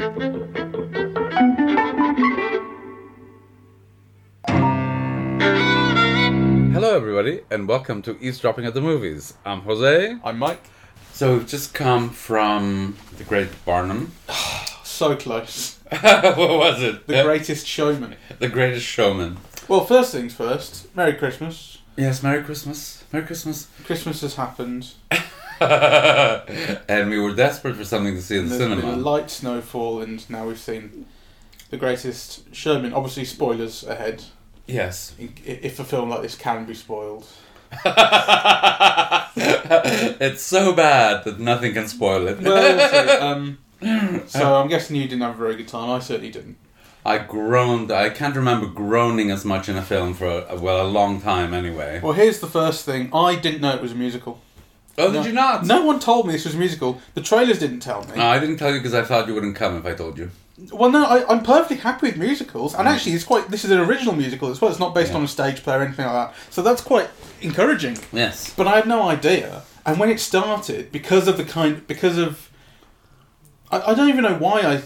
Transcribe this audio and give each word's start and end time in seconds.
Hello, 0.00 0.16
everybody, 6.96 7.42
and 7.50 7.68
welcome 7.68 8.00
to 8.00 8.16
Eavesdropping 8.18 8.64
at 8.64 8.72
the 8.72 8.80
Movies. 8.80 9.34
I'm 9.44 9.60
Jose. 9.60 10.16
I'm 10.24 10.38
Mike. 10.38 10.62
So 11.12 11.34
we've 11.34 11.46
just 11.46 11.74
come 11.74 12.08
from 12.08 12.96
the 13.18 13.24
Great 13.24 13.50
Barnum. 13.66 14.12
So 14.84 15.16
close. 15.16 15.78
what 16.00 16.36
was 16.38 16.82
it? 16.82 17.06
The 17.06 17.22
greatest 17.22 17.66
showman. 17.66 18.16
The 18.38 18.48
Greatest 18.48 18.86
Showman. 18.86 19.36
Well, 19.68 19.84
first 19.84 20.12
things 20.12 20.34
first. 20.34 20.94
Merry 20.96 21.14
Christmas. 21.14 21.78
Yes, 21.96 22.22
Merry 22.22 22.42
Christmas. 22.42 23.04
Merry 23.12 23.26
Christmas. 23.26 23.68
Christmas 23.84 24.20
has 24.22 24.36
happened. 24.36 24.92
and 26.88 27.10
we 27.10 27.18
were 27.18 27.34
desperate 27.34 27.76
for 27.76 27.84
something 27.84 28.14
to 28.14 28.22
see 28.22 28.38
in 28.38 28.48
the 28.48 28.56
There's 28.56 28.70
been 28.70 28.78
a 28.78 28.80
cinema. 28.80 29.02
light 29.02 29.30
snowfall, 29.30 30.00
and 30.00 30.28
now 30.30 30.46
we've 30.46 30.58
seen 30.58 31.06
the 31.70 31.76
greatest 31.76 32.54
showman. 32.54 32.92
Obviously, 32.94 33.24
spoilers 33.24 33.84
ahead. 33.84 34.24
Yes. 34.66 35.14
If 35.18 35.78
a 35.78 35.84
film 35.84 36.10
like 36.10 36.22
this 36.22 36.34
can 36.34 36.64
be 36.64 36.74
spoiled. 36.74 37.26
it's 40.24 40.42
so 40.42 40.72
bad 40.72 41.24
that 41.24 41.38
nothing 41.38 41.74
can 41.74 41.88
spoil 41.88 42.26
it. 42.28 42.40
Well, 42.40 42.76
we'll. 42.76 43.20
Um, 43.30 43.58
so 44.26 44.56
I'm 44.56 44.68
guessing 44.68 44.96
you 44.96 45.04
didn't 45.04 45.22
have 45.22 45.36
a 45.36 45.38
very 45.38 45.56
good 45.56 45.68
time. 45.68 45.88
I 45.90 46.00
certainly 46.00 46.30
didn't. 46.30 46.56
I 47.04 47.18
groaned. 47.18 47.90
I 47.90 48.10
can't 48.10 48.36
remember 48.36 48.66
groaning 48.66 49.30
as 49.30 49.44
much 49.44 49.68
in 49.68 49.76
a 49.76 49.82
film 49.82 50.12
for 50.14 50.44
a, 50.48 50.56
well 50.56 50.86
a 50.86 50.88
long 50.88 51.20
time 51.20 51.54
anyway. 51.54 52.00
Well, 52.02 52.12
here's 52.12 52.40
the 52.40 52.46
first 52.46 52.84
thing. 52.84 53.08
I 53.14 53.36
didn't 53.36 53.62
know 53.62 53.74
it 53.74 53.80
was 53.80 53.92
a 53.92 53.94
musical. 53.94 54.42
Oh, 54.98 55.12
did 55.12 55.24
you 55.24 55.32
not? 55.32 55.64
No 55.64 55.84
one 55.84 55.98
told 56.00 56.26
me 56.26 56.32
this 56.32 56.44
was 56.44 56.54
a 56.54 56.58
musical. 56.58 57.00
The 57.14 57.22
trailers 57.22 57.58
didn't 57.58 57.80
tell 57.80 58.04
me. 58.04 58.16
No, 58.16 58.26
I 58.26 58.38
didn't 58.38 58.56
tell 58.56 58.70
you 58.70 58.78
because 58.78 58.94
I 58.94 59.02
thought 59.02 59.28
you 59.28 59.34
wouldn't 59.34 59.56
come 59.56 59.76
if 59.76 59.86
I 59.86 59.94
told 59.94 60.18
you. 60.18 60.30
Well, 60.72 60.90
no, 60.90 61.04
I, 61.04 61.26
I'm 61.26 61.42
perfectly 61.42 61.78
happy 61.78 62.08
with 62.08 62.16
musicals, 62.18 62.74
and 62.74 62.86
mm. 62.86 62.90
actually, 62.90 63.12
it's 63.12 63.24
quite. 63.24 63.48
This 63.48 63.64
is 63.64 63.70
an 63.70 63.80
original 63.80 64.14
musical 64.14 64.50
as 64.50 64.60
well. 64.60 64.70
It's 64.70 64.80
not 64.80 64.94
based 64.94 65.12
Yeah. 65.12 65.18
on 65.18 65.24
a 65.24 65.28
stage 65.28 65.62
play 65.62 65.76
or 65.76 65.82
anything 65.82 66.04
like 66.04 66.14
that. 66.14 66.34
So 66.50 66.60
that's 66.62 66.82
quite 66.82 67.08
encouraging. 67.40 67.98
Yes. 68.12 68.52
But 68.54 68.66
I 68.66 68.76
had 68.76 68.86
no 68.86 69.02
idea, 69.02 69.62
and 69.86 69.98
when 69.98 70.10
it 70.10 70.20
started, 70.20 70.92
because 70.92 71.28
of 71.28 71.38
the 71.38 71.44
kind, 71.44 71.86
because 71.86 72.18
of, 72.18 72.50
I, 73.70 73.80
I 73.80 73.94
don't 73.94 74.10
even 74.10 74.22
know 74.22 74.36
why 74.36 74.60
I, 74.60 74.82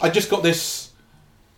I 0.00 0.08
just 0.08 0.30
got 0.30 0.42
this 0.42 0.92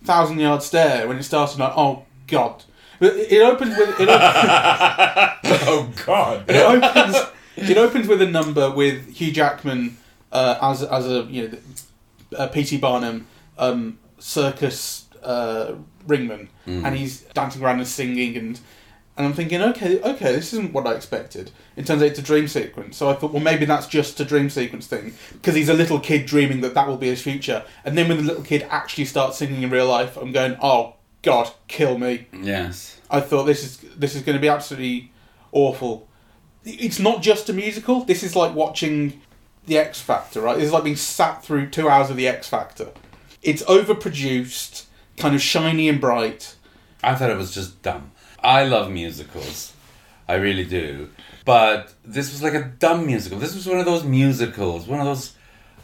thousand 0.02 0.40
yard 0.40 0.62
stare 0.62 1.06
when 1.06 1.16
it 1.16 1.22
started. 1.22 1.60
Like, 1.60 1.74
oh 1.76 2.06
God, 2.26 2.64
it, 3.00 3.06
oh, 3.12 3.16
it 3.36 3.42
opens 3.42 3.76
with 3.76 4.00
it, 4.00 4.08
op- 4.08 5.38
oh 5.44 5.92
God. 6.04 6.44
it 6.50 6.56
opens 6.56 7.16
it 7.56 7.76
opens 7.78 8.06
with 8.08 8.20
a 8.22 8.26
number 8.26 8.70
with 8.70 9.14
Hugh 9.14 9.32
Jackman 9.32 9.96
uh, 10.32 10.58
as 10.60 10.82
as 10.82 11.06
a 11.06 11.22
you 11.24 11.48
know 11.48 11.58
uh, 12.38 12.46
P.T. 12.48 12.78
Barnum 12.78 13.26
um, 13.58 13.98
circus 14.18 15.06
uh, 15.22 15.74
ringman, 16.06 16.48
and 16.66 16.96
he's 16.96 17.22
dancing 17.34 17.62
around 17.62 17.78
and 17.78 17.88
singing 17.88 18.36
and. 18.36 18.60
And 19.18 19.24
I'm 19.24 19.32
thinking, 19.32 19.62
okay, 19.62 19.98
okay, 20.02 20.32
this 20.32 20.52
isn't 20.52 20.74
what 20.74 20.86
I 20.86 20.92
expected. 20.92 21.50
It 21.74 21.86
turns 21.86 22.02
out 22.02 22.08
it's 22.08 22.18
a 22.18 22.22
dream 22.22 22.46
sequence. 22.48 22.98
So 22.98 23.08
I 23.08 23.14
thought, 23.14 23.32
well, 23.32 23.42
maybe 23.42 23.64
that's 23.64 23.86
just 23.86 24.20
a 24.20 24.26
dream 24.26 24.50
sequence 24.50 24.86
thing 24.86 25.14
because 25.32 25.54
he's 25.54 25.70
a 25.70 25.72
little 25.72 25.98
kid 25.98 26.26
dreaming 26.26 26.60
that 26.60 26.74
that 26.74 26.86
will 26.86 26.98
be 26.98 27.06
his 27.06 27.22
future. 27.22 27.64
And 27.82 27.96
then 27.96 28.08
when 28.08 28.18
the 28.18 28.24
little 28.24 28.42
kid 28.42 28.66
actually 28.68 29.06
starts 29.06 29.38
singing 29.38 29.62
in 29.62 29.70
real 29.70 29.86
life, 29.88 30.18
I'm 30.18 30.32
going, 30.32 30.58
oh 30.60 30.96
God, 31.22 31.50
kill 31.66 31.96
me. 31.96 32.26
Yes. 32.30 33.00
I 33.10 33.20
thought 33.20 33.44
this 33.44 33.64
is 33.64 33.78
this 33.96 34.14
is 34.14 34.20
going 34.20 34.36
to 34.36 34.40
be 34.40 34.48
absolutely 34.48 35.12
awful. 35.50 36.08
It's 36.66 36.98
not 36.98 37.22
just 37.22 37.48
a 37.48 37.52
musical. 37.52 38.04
This 38.04 38.24
is 38.24 38.34
like 38.34 38.54
watching 38.54 39.22
the 39.66 39.78
X 39.78 40.00
Factor, 40.00 40.40
right? 40.40 40.56
This 40.56 40.66
is 40.66 40.72
like 40.72 40.84
being 40.84 40.96
sat 40.96 41.44
through 41.44 41.70
two 41.70 41.88
hours 41.88 42.10
of 42.10 42.16
the 42.16 42.26
X 42.26 42.48
Factor. 42.48 42.88
It's 43.40 43.62
overproduced, 43.62 44.84
kind 45.16 45.36
of 45.36 45.40
shiny 45.40 45.88
and 45.88 46.00
bright. 46.00 46.56
I 47.04 47.14
thought 47.14 47.30
it 47.30 47.36
was 47.36 47.54
just 47.54 47.82
dumb. 47.82 48.10
I 48.42 48.64
love 48.64 48.90
musicals. 48.90 49.72
I 50.28 50.34
really 50.34 50.64
do. 50.64 51.10
But 51.44 51.94
this 52.04 52.32
was 52.32 52.42
like 52.42 52.54
a 52.54 52.64
dumb 52.64 53.06
musical. 53.06 53.38
This 53.38 53.54
was 53.54 53.66
one 53.66 53.78
of 53.78 53.84
those 53.84 54.02
musicals, 54.02 54.88
one 54.88 54.98
of 54.98 55.06
those, 55.06 55.36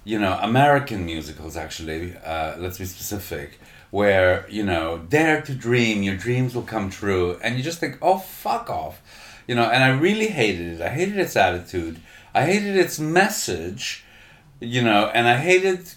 you 0.02 0.18
know, 0.18 0.36
American 0.42 1.06
musicals, 1.06 1.56
actually. 1.56 2.16
Uh, 2.16 2.56
let's 2.58 2.78
be 2.78 2.84
specific. 2.84 3.60
Where, 3.92 4.46
you 4.48 4.64
know, 4.64 4.98
dare 4.98 5.42
to 5.42 5.54
dream, 5.54 6.02
your 6.02 6.16
dreams 6.16 6.56
will 6.56 6.62
come 6.62 6.90
true. 6.90 7.38
And 7.44 7.56
you 7.56 7.62
just 7.62 7.78
think, 7.78 7.98
oh, 8.02 8.18
fuck 8.18 8.68
off. 8.68 9.00
You 9.46 9.54
know, 9.54 9.64
and 9.64 9.82
I 9.82 9.88
really 9.88 10.28
hated 10.28 10.74
it. 10.74 10.80
I 10.80 10.88
hated 10.90 11.18
its 11.18 11.36
attitude. 11.36 12.00
I 12.34 12.44
hated 12.46 12.76
its 12.76 12.98
message, 12.98 14.04
you 14.60 14.82
know, 14.82 15.10
and 15.12 15.26
I 15.28 15.36
hated 15.36 15.90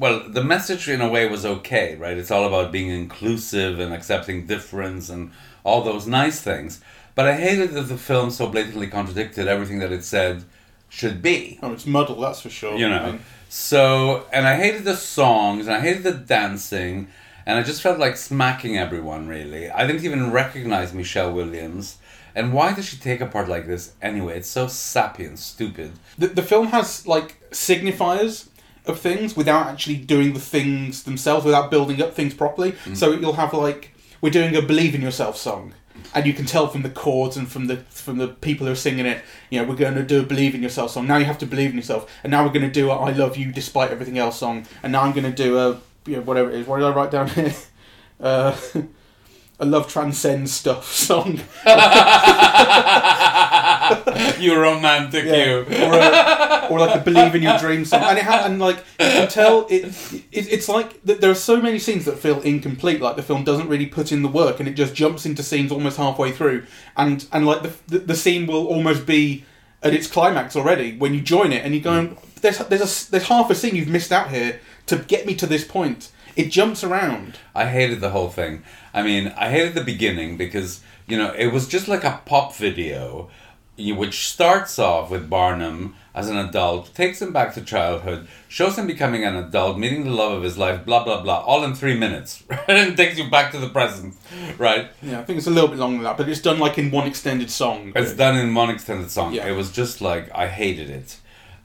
well, 0.00 0.24
the 0.26 0.42
message 0.42 0.88
in 0.88 1.02
a 1.02 1.08
way 1.10 1.28
was 1.28 1.44
okay, 1.44 1.94
right? 1.96 2.16
It's 2.16 2.30
all 2.30 2.46
about 2.46 2.72
being 2.72 2.88
inclusive 2.88 3.78
and 3.78 3.92
accepting 3.92 4.46
difference 4.46 5.10
and 5.10 5.30
all 5.62 5.82
those 5.82 6.06
nice 6.06 6.40
things. 6.40 6.80
But 7.14 7.28
I 7.28 7.34
hated 7.36 7.72
that 7.72 7.82
the 7.82 7.98
film 7.98 8.30
so 8.30 8.46
blatantly 8.46 8.86
contradicted 8.86 9.46
everything 9.46 9.78
that 9.80 9.92
it 9.92 10.02
said 10.04 10.44
should 10.88 11.20
be. 11.20 11.58
Oh, 11.62 11.72
it's 11.74 11.84
muddled, 11.86 12.22
that's 12.22 12.40
for 12.40 12.48
sure. 12.48 12.78
You 12.78 12.86
I 12.86 12.88
know. 12.88 13.12
mean, 13.12 13.20
So, 13.50 14.24
and 14.32 14.46
I 14.48 14.56
hated 14.56 14.84
the 14.84 14.96
songs 14.96 15.66
and 15.66 15.76
I 15.76 15.80
hated 15.80 16.02
the 16.02 16.12
dancing 16.14 17.08
and 17.44 17.58
I 17.58 17.62
just 17.62 17.82
felt 17.82 17.98
like 17.98 18.16
smacking 18.16 18.78
everyone 18.78 19.28
really. 19.28 19.68
I 19.70 19.86
didn't 19.86 20.04
even 20.04 20.32
recognize 20.32 20.94
Michelle 20.94 21.32
Williams. 21.32 21.98
And 22.34 22.52
why 22.52 22.72
does 22.74 22.86
she 22.86 22.96
take 22.96 23.20
a 23.20 23.26
part 23.26 23.48
like 23.48 23.66
this 23.66 23.92
anyway? 24.00 24.38
It's 24.38 24.48
so 24.48 24.66
sappy 24.68 25.24
and 25.24 25.38
stupid. 25.38 25.92
the, 26.18 26.28
the 26.28 26.42
film 26.42 26.68
has 26.68 27.06
like 27.06 27.36
signifiers 27.50 28.48
of 28.86 28.98
things 28.98 29.36
without 29.36 29.66
actually 29.66 29.96
doing 29.96 30.32
the 30.32 30.40
things 30.40 31.02
themselves, 31.02 31.44
without 31.44 31.70
building 31.70 32.00
up 32.02 32.14
things 32.14 32.34
properly. 32.34 32.74
So 32.94 33.12
you'll 33.12 33.34
have 33.34 33.52
like 33.52 33.94
we're 34.20 34.30
doing 34.30 34.56
a 34.56 34.62
"Believe 34.62 34.94
in 34.94 35.02
Yourself" 35.02 35.36
song, 35.36 35.74
and 36.14 36.26
you 36.26 36.32
can 36.32 36.46
tell 36.46 36.66
from 36.68 36.82
the 36.82 36.90
chords 36.90 37.36
and 37.36 37.50
from 37.50 37.66
the 37.66 37.78
from 37.78 38.18
the 38.18 38.28
people 38.28 38.66
who 38.66 38.72
are 38.72 38.76
singing 38.76 39.06
it. 39.06 39.22
You 39.50 39.60
know, 39.60 39.68
we're 39.68 39.76
going 39.76 39.94
to 39.94 40.02
do 40.02 40.20
a 40.20 40.22
"Believe 40.22 40.54
in 40.54 40.62
Yourself" 40.62 40.92
song. 40.92 41.06
Now 41.06 41.18
you 41.18 41.24
have 41.26 41.38
to 41.38 41.46
believe 41.46 41.70
in 41.70 41.76
yourself, 41.76 42.10
and 42.24 42.30
now 42.30 42.44
we're 42.44 42.52
going 42.52 42.66
to 42.66 42.72
do 42.72 42.90
a 42.90 42.96
"I 42.96 43.12
love 43.12 43.36
you 43.36 43.52
despite 43.52 43.90
everything 43.90 44.18
else" 44.18 44.38
song, 44.38 44.66
and 44.82 44.92
now 44.92 45.02
I'm 45.02 45.12
going 45.12 45.30
to 45.30 45.42
do 45.44 45.58
a 45.58 45.80
you 46.06 46.16
know 46.16 46.22
whatever 46.22 46.50
it 46.50 46.56
is. 46.60 46.66
What 46.66 46.78
did 46.78 46.86
I 46.86 46.92
write 46.92 47.10
down 47.10 47.28
here? 47.28 47.54
Uh, 48.20 48.54
a 49.60 49.66
love 49.66 49.88
transcends 49.88 50.52
stuff 50.52 50.90
song. 50.92 51.40
you 54.40 54.58
romantic 54.58 55.24
you. 55.24 55.66
or, 55.84 55.94
a, 55.94 56.66
or 56.70 56.78
like 56.78 56.96
a 56.96 57.04
believe 57.04 57.34
in 57.34 57.42
your 57.42 57.58
dream 57.58 57.84
song, 57.84 58.02
and 58.02 58.18
it 58.18 58.24
ha- 58.24 58.44
and 58.46 58.58
like 58.58 58.78
you 58.98 59.06
can 59.06 59.28
tell 59.28 59.66
it, 59.68 59.84
it 60.32 60.52
it's 60.52 60.68
like 60.68 61.04
th- 61.04 61.20
there 61.20 61.30
are 61.30 61.34
so 61.34 61.60
many 61.60 61.78
scenes 61.78 62.06
that 62.06 62.18
feel 62.18 62.40
incomplete. 62.40 63.00
Like 63.00 63.16
the 63.16 63.22
film 63.22 63.44
doesn't 63.44 63.68
really 63.68 63.86
put 63.86 64.10
in 64.10 64.22
the 64.22 64.28
work, 64.28 64.60
and 64.60 64.68
it 64.68 64.72
just 64.72 64.94
jumps 64.94 65.26
into 65.26 65.42
scenes 65.42 65.70
almost 65.70 65.98
halfway 65.98 66.32
through, 66.32 66.64
and 66.96 67.26
and 67.30 67.46
like 67.46 67.62
the 67.62 67.72
the, 67.88 67.98
the 67.98 68.16
scene 68.16 68.46
will 68.46 68.66
almost 68.66 69.06
be 69.06 69.44
at 69.82 69.94
its 69.94 70.06
climax 70.06 70.56
already 70.56 70.96
when 70.96 71.12
you 71.12 71.20
join 71.20 71.52
it, 71.52 71.64
and 71.64 71.74
you're 71.74 71.84
going 71.84 72.08
hmm. 72.08 72.28
there's 72.40 72.58
there's 72.58 73.06
a 73.06 73.10
there's 73.10 73.28
half 73.28 73.50
a 73.50 73.54
scene 73.54 73.76
you've 73.76 73.88
missed 73.88 74.12
out 74.12 74.30
here 74.30 74.60
to 74.86 74.96
get 74.96 75.26
me 75.26 75.34
to 75.34 75.46
this 75.46 75.64
point. 75.64 76.10
It 76.36 76.50
jumps 76.50 76.84
around. 76.84 77.38
I 77.54 77.66
hated 77.66 78.00
the 78.00 78.10
whole 78.10 78.28
thing. 78.28 78.62
I 78.94 79.02
mean, 79.02 79.28
I 79.36 79.50
hated 79.50 79.74
the 79.74 79.84
beginning 79.84 80.36
because, 80.36 80.80
you 81.06 81.16
know, 81.16 81.32
it 81.32 81.48
was 81.48 81.68
just 81.68 81.88
like 81.88 82.04
a 82.04 82.20
pop 82.24 82.54
video, 82.54 83.30
which 83.76 84.26
starts 84.28 84.78
off 84.78 85.10
with 85.10 85.30
Barnum 85.30 85.94
as 86.14 86.28
an 86.28 86.36
adult, 86.36 86.92
takes 86.94 87.22
him 87.22 87.32
back 87.32 87.54
to 87.54 87.60
childhood, 87.60 88.26
shows 88.48 88.76
him 88.76 88.86
becoming 88.86 89.24
an 89.24 89.36
adult, 89.36 89.78
meeting 89.78 90.04
the 90.04 90.10
love 90.10 90.32
of 90.32 90.42
his 90.42 90.58
life, 90.58 90.84
blah, 90.84 91.04
blah, 91.04 91.22
blah, 91.22 91.40
all 91.40 91.62
in 91.62 91.74
three 91.74 91.96
minutes, 91.96 92.42
right? 92.50 92.68
and 92.68 92.96
takes 92.96 93.16
you 93.16 93.30
back 93.30 93.52
to 93.52 93.58
the 93.58 93.68
present, 93.68 94.14
right? 94.58 94.90
Yeah, 95.02 95.20
I 95.20 95.24
think 95.24 95.38
it's 95.38 95.46
a 95.46 95.50
little 95.50 95.68
bit 95.68 95.78
longer 95.78 95.98
than 95.98 96.04
that, 96.04 96.16
but 96.16 96.28
it's 96.28 96.40
done 96.40 96.58
like 96.58 96.78
in 96.78 96.90
one 96.90 97.06
extended 97.06 97.50
song. 97.50 97.92
It's 97.94 98.14
done 98.14 98.36
in 98.36 98.52
one 98.54 98.70
extended 98.70 99.10
song. 99.10 99.34
Yeah. 99.34 99.46
It 99.46 99.52
was 99.52 99.70
just 99.70 100.00
like 100.00 100.30
I 100.34 100.48
hated 100.48 100.90
it, 100.90 101.18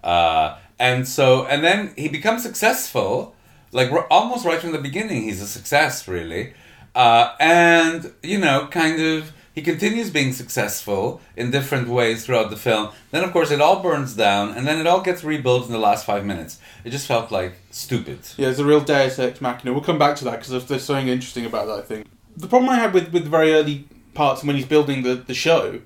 uh, 0.04 0.58
and 0.78 1.08
so 1.08 1.46
and 1.46 1.64
then 1.64 1.94
he 1.98 2.08
becomes 2.08 2.44
successful, 2.44 3.35
like 3.76 3.92
almost 4.10 4.46
right 4.46 4.60
from 4.60 4.72
the 4.72 4.80
beginning. 4.80 5.24
He's 5.24 5.42
a 5.42 5.48
success, 5.48 6.08
really, 6.08 6.54
uh, 6.96 7.36
and 7.40 8.14
you 8.24 8.38
know, 8.40 8.68
kind 8.72 9.02
of 9.02 9.34
he 9.54 9.62
continues 9.62 10.10
being 10.10 10.34
successful 10.34 11.22
in 11.36 11.52
different 11.52 11.88
ways 11.88 12.26
throughout 12.26 12.50
the 12.50 12.58
film. 12.58 12.90
Then, 13.12 13.24
of 13.24 13.32
course, 13.32 13.52
it 13.52 13.62
all 13.62 13.82
burns 13.82 14.14
down, 14.16 14.52
and 14.52 14.66
then 14.66 14.80
it 14.80 14.88
all 14.88 15.02
gets 15.02 15.24
rebuilt 15.24 15.66
in 15.68 15.72
the 15.74 15.80
last 15.80 16.06
five 16.06 16.26
minutes. 16.26 16.60
It 16.84 16.90
just 16.90 17.08
felt 17.08 17.32
like 17.32 17.54
stupid. 17.72 18.20
Yeah, 18.38 18.50
it's 18.50 18.60
a 18.60 18.66
real 18.66 18.82
Deus 18.82 19.20
Ex 19.20 19.42
Machina. 19.42 19.74
We'll 19.74 19.84
come 19.84 20.00
back 20.00 20.16
to 20.18 20.24
that 20.26 20.40
because 20.40 20.68
there's 20.68 20.84
something 20.84 21.08
interesting 21.10 21.46
about 21.46 21.68
that. 21.68 21.80
I 21.80 21.82
think 21.82 22.08
the 22.38 22.48
problem 22.48 22.70
I 22.70 22.76
had 22.76 22.94
with 22.94 23.12
with 23.12 23.26
the 23.26 23.30
very 23.30 23.54
early 23.54 23.88
parts 24.14 24.44
when 24.44 24.56
he's 24.56 24.66
building 24.66 25.04
the 25.04 25.16
the 25.16 25.34
show 25.34 25.82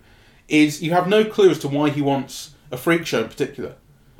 is 0.47 0.81
you 0.81 0.91
have 0.91 1.07
no 1.07 1.23
clue 1.25 1.49
as 1.49 1.59
to 1.59 1.67
why 1.67 1.89
he 1.89 2.01
wants 2.01 2.51
a 2.71 2.77
freak 2.77 3.05
show 3.05 3.21
in 3.23 3.29
particular. 3.29 3.75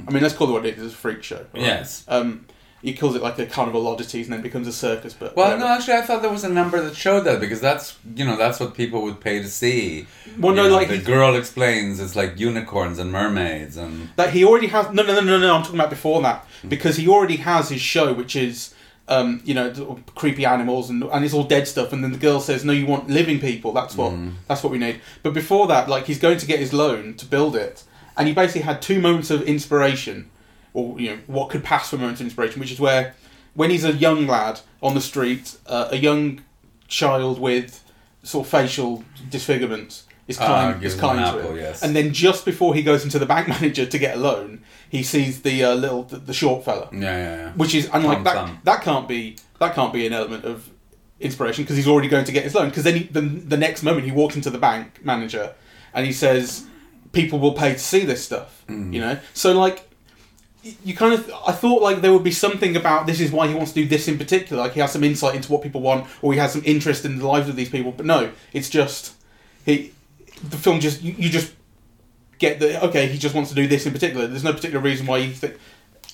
I 0.08 0.12
mean, 0.12 0.24
let's 0.24 0.36
call 0.36 0.50
it 0.50 0.54
what 0.54 0.66
it 0.66 0.78
is, 0.78 0.94
a 0.94 0.96
freak 0.96 1.24
show. 1.24 1.46
right? 1.54 1.62
Yes. 1.62 2.06
Um, 2.08 2.46
he 2.82 2.94
calls 2.94 3.16
it 3.16 3.22
like 3.22 3.38
a 3.40 3.46
carnival 3.46 3.88
oddities, 3.88 4.28
and 4.28 4.34
then 4.34 4.42
becomes 4.42 4.68
a 4.68 4.72
circus. 4.74 5.14
But 5.14 5.36
Well, 5.36 5.48
whatever. 5.48 5.62
no, 5.62 5.68
actually, 5.76 5.96
I 5.96 6.02
thought 6.02 6.22
there 6.22 6.32
was 6.32 6.44
a 6.44 6.50
number 6.50 6.82
that 6.82 6.96
showed 6.96 7.22
that 7.26 7.40
because 7.40 7.62
that's 7.62 7.98
you 8.16 8.26
know 8.26 8.38
that's 8.38 8.60
what 8.60 8.74
people 8.76 9.02
would 9.04 9.20
pay 9.20 9.40
to 9.42 9.48
see. 9.50 10.08
Well, 10.40 10.52
You 10.56 10.64
no, 10.64 10.70
know, 10.70 10.76
like 10.76 10.90
the 10.90 10.98
girl 11.00 11.36
explains 11.36 12.00
it's 12.00 12.16
like 12.16 12.40
unicorns 12.40 13.00
and 13.00 13.12
mermaids 13.12 13.76
and 13.78 14.10
that 14.16 14.32
he 14.34 14.44
already 14.46 14.68
has. 14.68 14.92
No, 14.94 15.04
no, 15.04 15.14
no, 15.16 15.22
no, 15.22 15.38
no. 15.40 15.56
I'm 15.56 15.64
talking 15.64 15.80
about 15.80 15.90
before 15.90 16.22
that 16.22 16.46
Hmm. 16.62 16.70
because 16.70 16.96
he 16.98 17.08
already 17.08 17.38
has 17.38 17.70
his 17.70 17.82
show, 17.82 18.14
which 18.14 18.36
is. 18.36 18.74
Um, 19.12 19.42
you 19.44 19.56
know, 19.56 19.98
creepy 20.14 20.46
animals 20.46 20.92
and 20.92 21.02
and 21.02 21.26
it's 21.26 21.34
all 21.34 21.44
dead 21.44 21.68
stuff, 21.68 21.92
and 21.94 22.04
then 22.04 22.12
the 22.12 22.20
girl 22.20 22.40
says, 22.40 22.64
"No, 22.64 22.72
you 22.72 22.86
want 22.86 23.10
living 23.10 23.40
people. 23.40 23.72
That's 23.74 23.98
what 23.98 24.12
Hmm. 24.12 24.30
that's 24.48 24.62
what 24.62 24.72
we 24.72 24.78
need." 24.78 25.02
But 25.24 25.34
before 25.34 25.66
that, 25.66 25.90
like 25.90 26.06
he's 26.06 26.20
going 26.20 26.38
to 26.38 26.46
get 26.46 26.60
his 26.60 26.74
loan 26.74 27.16
to 27.16 27.26
build 27.26 27.56
it, 27.56 27.82
and 28.16 28.28
he 28.28 28.36
basically 28.36 28.62
had 28.62 28.84
two 28.84 29.02
moments 29.02 29.32
of 29.32 29.42
inspiration, 29.42 30.30
or 30.80 31.00
you 31.00 31.10
know, 31.12 31.18
what 31.28 31.50
could 31.50 31.64
pass 31.64 31.90
for 31.90 31.98
moments 31.98 32.22
of 32.22 32.28
inspiration, 32.28 32.60
which 32.60 32.72
is 32.72 32.80
where, 32.80 33.16
when 33.54 33.70
he's 33.70 33.84
a 33.86 33.94
young 33.94 34.28
lad 34.28 34.62
on 34.82 34.94
the 34.94 35.02
street, 35.02 35.58
uh, 35.68 35.90
a 35.92 35.98
young 35.98 36.42
child 36.88 37.40
with 37.40 37.84
sort 38.24 38.46
of 38.46 38.52
facial 38.52 39.04
disfigurements 39.30 40.04
is 40.28 40.38
Ah, 40.40 40.46
kind 40.46 40.82
gives 40.82 40.94
is 40.94 41.00
kind 41.00 41.18
to 41.20 41.26
apple, 41.26 41.52
him, 41.52 41.58
yes. 41.58 41.82
and 41.84 41.96
then 41.96 42.14
just 42.14 42.46
before 42.46 42.76
he 42.76 42.84
goes 42.84 43.04
into 43.04 43.18
the 43.20 43.26
bank 43.26 43.48
manager 43.56 43.86
to 43.86 43.98
get 43.98 44.18
a 44.18 44.20
loan, 44.20 44.62
he 44.90 45.02
sees 45.04 45.42
the 45.42 45.64
uh, 45.64 45.74
little 45.76 46.04
the, 46.04 46.18
the 46.18 46.34
short 46.34 46.64
fella, 46.64 46.88
yeah, 46.94 47.00
yeah, 47.00 47.36
yeah. 47.38 47.52
which 47.54 47.74
is 47.74 47.90
and 47.94 48.04
like 48.06 48.24
that 48.24 48.64
that 48.64 48.82
can't 48.84 49.08
be 49.08 49.38
that 49.60 49.74
can't 49.74 49.92
be 49.94 50.06
an 50.06 50.14
element 50.14 50.46
of 50.46 50.70
inspiration 51.20 51.64
because 51.64 51.76
he's 51.76 51.88
already 51.88 52.08
going 52.08 52.24
to 52.26 52.32
get 52.32 52.44
his 52.44 52.54
loan 52.56 52.70
because 52.70 52.84
then 52.84 52.96
he, 52.96 53.04
the, 53.04 53.22
the 53.22 53.58
next 53.58 53.84
moment 53.84 54.06
he 54.06 54.12
walks 54.12 54.36
into 54.38 54.50
the 54.50 54.58
bank 54.58 55.04
manager 55.04 55.54
and 55.94 56.06
he 56.06 56.14
says 56.14 56.66
people 57.12 57.40
will 57.40 57.52
pay 57.54 57.74
to 57.74 57.80
see 57.80 58.06
this 58.06 58.24
stuff 58.24 58.64
Mm. 58.70 58.94
you 58.94 59.02
know 59.02 59.18
so 59.34 59.52
like 59.60 59.89
you 60.84 60.94
kind 60.94 61.14
of 61.14 61.32
i 61.48 61.54
thought 61.54 61.82
like 61.82 62.02
there 62.02 62.12
would 62.12 62.24
be 62.24 62.32
something 62.32 62.76
about 62.76 63.06
this 63.08 63.22
is 63.22 63.32
why 63.32 63.48
he 63.48 63.54
wants 63.56 63.72
to 63.72 63.82
do 63.82 63.88
this 63.88 64.08
in 64.10 64.18
particular. 64.18 64.62
Like 64.64 64.74
he 64.74 64.82
has 64.82 64.92
some 64.92 65.04
insight 65.06 65.36
into 65.36 65.52
what 65.52 65.62
people 65.62 65.80
want 65.82 66.08
or 66.22 66.34
he 66.34 66.40
has 66.40 66.52
some 66.52 66.62
interest 66.66 67.06
in 67.06 67.18
the 67.18 67.26
lives 67.26 67.48
of 67.48 67.56
these 67.56 67.70
people. 67.70 67.92
But 67.94 68.06
no 68.06 68.32
it's 68.52 68.70
just 68.70 69.14
he 69.66 69.94
the 70.44 70.58
film 70.58 70.80
just 70.82 71.02
you, 71.02 71.16
you 71.18 71.30
just 71.30 71.54
get 72.40 72.60
the 72.60 72.84
okay 72.88 73.08
he 73.08 73.18
just 73.18 73.34
wants 73.36 73.50
to 73.52 73.56
do 73.56 73.68
this 73.68 73.86
in 73.86 73.94
particular. 73.94 74.28
There's 74.28 74.44
no 74.44 74.54
particular 74.54 74.82
reason 74.84 75.06
why 75.06 75.20
you 75.20 75.32
think 75.32 75.56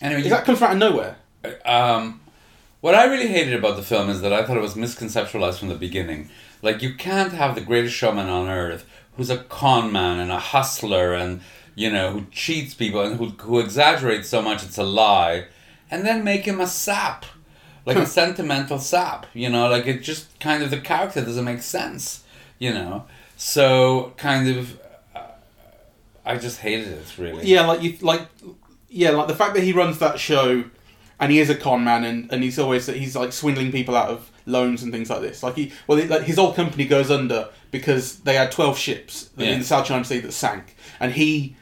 Anyway, 0.01 0.23
you- 0.23 0.29
that 0.29 0.45
comes 0.45 0.59
from 0.59 0.67
out 0.67 0.73
of 0.73 0.79
nowhere? 0.79 1.15
Um, 1.63 2.19
what 2.81 2.93
I 2.95 3.05
really 3.05 3.27
hated 3.27 3.53
about 3.53 3.77
the 3.77 3.81
film 3.83 4.09
is 4.09 4.21
that 4.21 4.33
I 4.33 4.43
thought 4.43 4.57
it 4.57 4.61
was 4.61 4.73
misconceptualized 4.75 5.57
from 5.59 5.69
the 5.69 5.75
beginning. 5.75 6.29
Like 6.61 6.81
you 6.81 6.93
can't 6.93 7.33
have 7.33 7.55
the 7.55 7.61
greatest 7.61 7.95
showman 7.95 8.29
on 8.29 8.47
earth 8.47 8.85
who's 9.15 9.29
a 9.29 9.37
con 9.37 9.91
man 9.91 10.19
and 10.19 10.31
a 10.31 10.39
hustler 10.39 11.13
and 11.13 11.41
you 11.75 11.91
know 11.91 12.11
who 12.11 12.25
cheats 12.31 12.73
people 12.73 13.01
and 13.01 13.17
who 13.17 13.25
who 13.29 13.59
exaggerates 13.59 14.29
so 14.29 14.41
much 14.41 14.63
it's 14.63 14.77
a 14.77 14.83
lie, 14.83 15.45
and 15.91 16.05
then 16.05 16.23
make 16.23 16.45
him 16.45 16.59
a 16.61 16.67
sap, 16.67 17.25
like 17.85 17.97
a 17.97 18.05
sentimental 18.19 18.79
sap. 18.79 19.25
You 19.33 19.49
know, 19.49 19.69
like 19.69 19.85
it 19.87 20.01
just 20.01 20.39
kind 20.39 20.63
of 20.63 20.69
the 20.71 20.79
character 20.79 21.23
doesn't 21.23 21.45
make 21.45 21.61
sense. 21.61 22.23
You 22.59 22.73
know, 22.73 23.05
so 23.35 24.13
kind 24.17 24.47
of. 24.49 24.79
uh, 25.15 25.21
I 26.25 26.37
just 26.37 26.59
hated 26.59 26.87
it 26.87 27.17
really. 27.17 27.45
Yeah, 27.45 27.65
like 27.65 27.81
you 27.81 27.97
like 28.01 28.21
yeah, 28.89 29.11
like 29.11 29.27
the 29.27 29.35
fact 29.35 29.53
that 29.55 29.63
he 29.63 29.73
runs 29.73 29.99
that 29.99 30.19
show 30.19 30.63
and 31.19 31.31
he 31.31 31.39
is 31.39 31.49
a 31.49 31.55
con 31.55 31.83
man 31.83 32.03
and, 32.03 32.31
and 32.31 32.43
he's 32.43 32.57
always 32.57 32.87
he's 32.87 33.15
like 33.15 33.33
swindling 33.33 33.71
people 33.71 33.95
out 33.95 34.09
of 34.09 34.31
loans 34.45 34.83
and 34.83 34.91
things 34.93 35.09
like 35.09 35.21
this. 35.21 35.43
Like 35.43 35.55
he 35.55 35.71
well 35.87 36.03
like 36.07 36.23
his 36.23 36.39
old 36.39 36.55
company 36.55 36.85
goes 36.85 37.11
under 37.11 37.49
because 37.71 38.19
they 38.19 38.35
had 38.35 38.51
12 38.51 38.77
ships 38.77 39.29
Yeah. 39.37 39.47
in 39.51 39.59
the 39.59 39.65
South 39.65 39.85
China 39.85 40.03
Sea 40.05 40.19
that 40.19 40.31
sank 40.31 40.75
and 40.99 41.11
he 41.11 41.55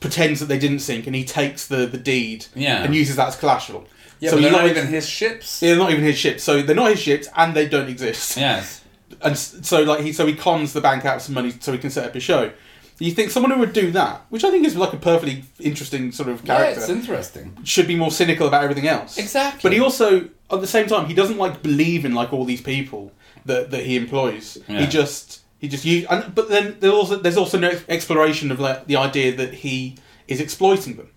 pretends 0.00 0.40
that 0.40 0.46
they 0.46 0.58
didn't 0.58 0.80
sink 0.80 1.06
and 1.06 1.16
he 1.16 1.24
takes 1.24 1.66
the 1.66 1.86
the 1.86 1.98
deed 1.98 2.46
Yeah. 2.54 2.82
and 2.84 2.94
uses 2.94 3.16
that 3.16 3.28
as 3.28 3.36
collateral. 3.36 3.86
Yeah, 4.20 4.30
so 4.30 4.36
but 4.36 4.42
they're 4.42 4.52
not 4.52 4.66
even 4.66 4.86
his 4.86 5.08
ships. 5.08 5.60
they're 5.60 5.76
not 5.76 5.90
even 5.90 6.04
his 6.04 6.16
ships. 6.18 6.42
So 6.42 6.62
they're 6.62 6.74
not 6.76 6.90
his 6.90 7.00
ships 7.00 7.28
and 7.36 7.54
they 7.54 7.68
don't 7.68 7.88
exist. 7.88 8.36
Yes. 8.36 8.82
And 9.22 9.32
s- 9.32 9.56
so 9.62 9.82
like 9.82 10.00
he 10.00 10.12
so 10.12 10.26
he 10.26 10.34
cons 10.34 10.72
the 10.72 10.80
bank 10.80 11.04
out 11.04 11.16
of 11.16 11.22
some 11.22 11.34
money 11.34 11.52
so 11.60 11.72
he 11.72 11.78
can 11.78 11.90
set 11.90 12.04
up 12.06 12.14
his 12.14 12.22
show. 12.22 12.50
You 12.98 13.10
think 13.12 13.30
someone 13.30 13.50
who 13.52 13.58
would 13.60 13.74
do 13.74 13.90
that, 13.90 14.24
which 14.30 14.42
I 14.42 14.50
think 14.50 14.64
is 14.66 14.74
like 14.74 14.94
a 14.94 14.96
perfectly 14.96 15.44
interesting 15.60 16.12
sort 16.12 16.30
of 16.30 16.40
Yeah, 16.46 16.56
character, 16.56 16.80
it's 16.80 16.88
interesting. 16.88 17.54
should 17.62 17.86
be 17.86 17.94
more 17.94 18.10
cynical 18.10 18.46
about 18.48 18.62
everything 18.64 18.88
else. 18.88 19.18
Exactly. 19.18 19.60
But 19.62 19.74
he 19.74 19.80
also, 19.80 20.30
at 20.50 20.60
the 20.62 20.66
same 20.66 20.86
time, 20.86 21.04
he 21.06 21.12
doesn't 21.12 21.36
like 21.36 21.62
believe 21.62 22.06
in 22.06 22.14
like 22.14 22.32
all 22.32 22.46
these 22.46 22.62
people 22.62 23.12
that, 23.44 23.70
that 23.70 23.84
he 23.84 23.96
employs. 23.96 24.56
Yeah. 24.66 24.80
He 24.80 24.86
just 24.86 25.40
he 25.58 25.68
just 25.68 25.84
use. 25.84 26.04
And, 26.10 26.34
but 26.34 26.48
then 26.48 26.76
there's 26.80 26.92
also 26.92 27.16
there's 27.16 27.36
also 27.36 27.58
no 27.58 27.72
exploration 27.88 28.50
of 28.50 28.60
like 28.60 28.86
the 28.86 28.96
idea 28.96 29.34
that 29.36 29.54
he 29.54 29.96
is 30.28 30.40
exploiting 30.40 30.96
them. 30.96 31.08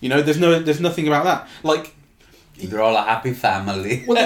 You 0.00 0.08
know, 0.08 0.22
there's 0.22 0.38
no 0.38 0.58
there's 0.58 0.80
nothing 0.80 1.06
about 1.06 1.24
that. 1.24 1.48
Like, 1.62 1.94
They're 2.58 2.82
all 2.82 2.96
a 2.96 3.02
happy 3.02 3.32
family. 3.32 4.04
well, 4.08 4.16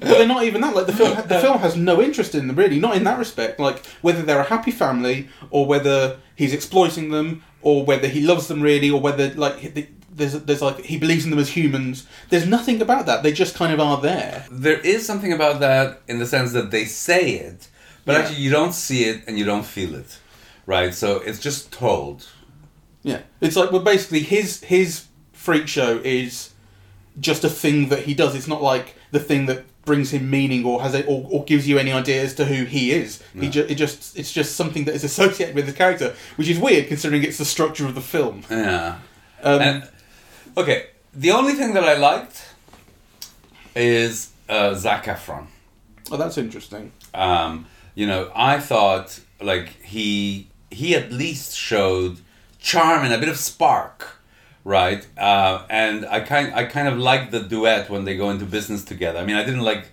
but 0.00 0.18
they're 0.18 0.26
not 0.26 0.44
even 0.44 0.60
that. 0.62 0.74
Like 0.74 0.86
the 0.86 0.92
film, 0.92 1.16
the 1.28 1.40
film 1.40 1.58
has 1.58 1.76
no 1.76 2.00
interest 2.00 2.34
in 2.34 2.46
them 2.46 2.56
really. 2.56 2.78
Not 2.80 2.96
in 2.96 3.04
that 3.04 3.18
respect. 3.18 3.58
Like 3.60 3.84
whether 4.02 4.22
they're 4.22 4.40
a 4.40 4.44
happy 4.44 4.70
family 4.70 5.28
or 5.50 5.66
whether 5.66 6.18
he's 6.34 6.52
exploiting 6.54 7.10
them 7.10 7.42
or 7.62 7.84
whether 7.84 8.08
he 8.08 8.20
loves 8.20 8.48
them 8.48 8.62
really 8.62 8.90
or 8.90 9.00
whether 9.00 9.32
like 9.34 9.58
he- 9.58 9.88
there's 10.10 10.32
there's 10.44 10.62
like 10.62 10.80
he 10.80 10.96
believes 10.98 11.24
in 11.24 11.30
them 11.30 11.38
as 11.38 11.50
humans. 11.50 12.06
There's 12.30 12.46
nothing 12.46 12.80
about 12.80 13.04
that. 13.06 13.22
They 13.22 13.32
just 13.32 13.54
kind 13.54 13.72
of 13.72 13.80
are 13.80 14.00
there. 14.00 14.46
there 14.50 14.78
is 14.80 15.04
something 15.06 15.32
about 15.32 15.60
that 15.60 16.00
in 16.08 16.18
the 16.18 16.26
sense 16.26 16.52
that 16.52 16.70
they 16.70 16.86
say 16.86 17.32
it, 17.32 17.68
but 18.06 18.12
Yeah. 18.12 18.18
actually 18.20 18.40
you 18.40 18.50
don't 18.50 18.72
see 18.72 19.04
it 19.04 19.24
and 19.26 19.38
you 19.38 19.44
don't 19.44 19.66
feel 19.66 19.94
it, 19.94 20.18
right? 20.64 20.94
So 20.94 21.18
it's 21.18 21.38
just 21.38 21.70
told. 21.70 22.26
Yeah, 23.02 23.20
it's 23.42 23.54
like 23.56 23.70
well, 23.72 23.82
basically 23.82 24.20
his 24.20 24.62
his 24.64 25.04
freak 25.34 25.68
show 25.68 26.00
is 26.02 26.50
just 27.20 27.44
a 27.44 27.50
thing 27.50 27.88
that 27.90 28.04
he 28.04 28.14
does. 28.14 28.34
It's 28.34 28.48
not 28.48 28.62
like 28.62 28.94
the 29.10 29.20
thing 29.20 29.46
that 29.46 29.64
brings 29.84 30.10
him 30.10 30.28
meaning 30.28 30.64
or 30.64 30.82
has 30.82 30.94
it 30.94 31.04
or, 31.06 31.24
or 31.30 31.44
gives 31.44 31.68
you 31.68 31.78
any 31.78 31.92
idea 31.92 32.20
as 32.22 32.34
to 32.34 32.44
who 32.44 32.64
he 32.64 32.90
is. 32.90 33.22
He 33.34 33.42
No. 33.42 33.50
ju- 33.50 33.66
it 33.68 33.76
just 33.76 34.16
it's 34.18 34.32
just 34.32 34.56
something 34.56 34.84
that 34.86 34.94
is 34.96 35.04
associated 35.04 35.54
with 35.54 35.66
his 35.66 35.74
character, 35.76 36.14
which 36.36 36.48
is 36.48 36.58
weird 36.58 36.88
considering 36.88 37.22
it's 37.22 37.38
the 37.38 37.44
structure 37.44 37.86
of 37.86 37.94
the 37.94 38.00
film. 38.00 38.42
Yeah. 38.50 38.96
Um, 39.42 39.60
and 39.60 39.88
okay, 40.56 40.86
the 41.14 41.30
only 41.30 41.52
thing 41.52 41.74
that 41.74 41.84
I 41.84 41.94
liked 41.96 42.42
is 43.76 44.30
uh, 44.48 44.74
Zac 44.74 45.04
Efron. 45.04 45.46
oh, 46.10 46.16
that's 46.16 46.38
interesting. 46.38 46.92
um, 47.14 47.66
you 47.96 48.06
know, 48.06 48.30
I 48.36 48.60
thought 48.60 49.18
like 49.40 49.82
he 49.82 50.48
he 50.70 50.94
at 50.94 51.10
least 51.10 51.56
showed 51.56 52.18
charm 52.60 53.04
and 53.04 53.12
a 53.12 53.18
bit 53.18 53.28
of 53.28 53.38
spark, 53.38 54.20
right? 54.64 55.04
Uh, 55.18 55.64
and 55.68 56.06
I 56.06 56.20
kind 56.20 56.54
I 56.54 56.66
kind 56.66 56.86
of 56.86 56.98
liked 56.98 57.32
the 57.32 57.40
duet 57.40 57.90
when 57.90 58.04
they 58.04 58.16
go 58.16 58.30
into 58.30 58.44
business 58.44 58.84
together. 58.84 59.18
I 59.18 59.24
mean, 59.24 59.36
I 59.36 59.44
didn't 59.44 59.62
like 59.62 59.88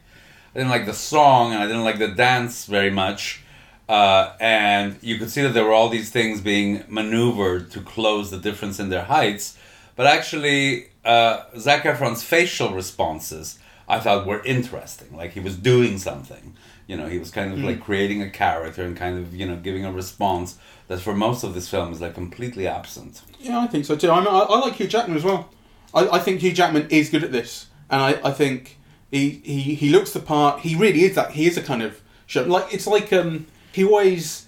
I 0.53 0.59
didn't 0.59 0.69
like 0.69 0.85
the 0.85 0.93
song 0.93 1.53
and 1.53 1.63
I 1.63 1.65
didn't 1.65 1.85
like 1.85 1.97
the 1.97 2.09
dance 2.09 2.65
very 2.65 2.91
much. 2.91 3.41
Uh, 3.87 4.33
and 4.39 4.97
you 5.01 5.17
could 5.17 5.29
see 5.29 5.41
that 5.41 5.53
there 5.53 5.65
were 5.65 5.73
all 5.73 5.89
these 5.89 6.09
things 6.09 6.41
being 6.41 6.83
maneuvered 6.87 7.71
to 7.71 7.81
close 7.81 8.31
the 8.31 8.37
difference 8.37 8.79
in 8.79 8.89
their 8.89 9.03
heights. 9.03 9.57
But 9.95 10.07
actually, 10.07 10.87
uh, 11.03 11.43
Zac 11.57 11.83
Efron's 11.83 12.23
facial 12.23 12.73
responses 12.73 13.59
I 13.87 13.99
thought 13.99 14.25
were 14.25 14.43
interesting. 14.43 15.15
Like 15.15 15.31
he 15.31 15.39
was 15.39 15.57
doing 15.57 15.97
something. 15.97 16.55
You 16.87 16.97
know, 16.97 17.07
he 17.07 17.17
was 17.17 17.31
kind 17.31 17.53
of 17.53 17.59
like 17.59 17.81
creating 17.81 18.21
a 18.21 18.29
character 18.29 18.83
and 18.83 18.95
kind 18.95 19.17
of 19.17 19.33
you 19.33 19.45
know 19.45 19.55
giving 19.55 19.85
a 19.85 19.91
response 19.91 20.57
that 20.87 20.99
for 20.99 21.15
most 21.15 21.43
of 21.43 21.53
this 21.53 21.69
film 21.69 21.91
is 21.93 22.01
like 22.01 22.13
completely 22.13 22.67
absent. 22.67 23.21
Yeah, 23.39 23.59
I 23.59 23.67
think 23.67 23.85
so 23.85 23.95
too. 23.95 24.11
I, 24.11 24.19
mean, 24.19 24.27
I, 24.27 24.39
I 24.39 24.59
like 24.59 24.73
Hugh 24.73 24.87
Jackman 24.87 25.17
as 25.17 25.23
well. 25.23 25.49
I, 25.93 26.07
I 26.09 26.19
think 26.19 26.41
Hugh 26.41 26.53
Jackman 26.53 26.87
is 26.89 27.09
good 27.09 27.23
at 27.23 27.31
this, 27.31 27.67
and 27.89 28.01
I, 28.01 28.29
I 28.29 28.31
think 28.31 28.79
he, 29.11 29.41
he 29.43 29.75
he 29.75 29.89
looks 29.89 30.11
the 30.11 30.19
part. 30.19 30.61
He 30.61 30.75
really 30.75 31.03
is 31.03 31.15
that. 31.15 31.31
He 31.31 31.45
is 31.45 31.57
a 31.57 31.61
kind 31.61 31.81
of 31.81 32.01
show. 32.25 32.43
Like 32.43 32.73
it's 32.73 32.87
like 32.87 33.13
um 33.13 33.47
he 33.71 33.83
always 33.83 34.47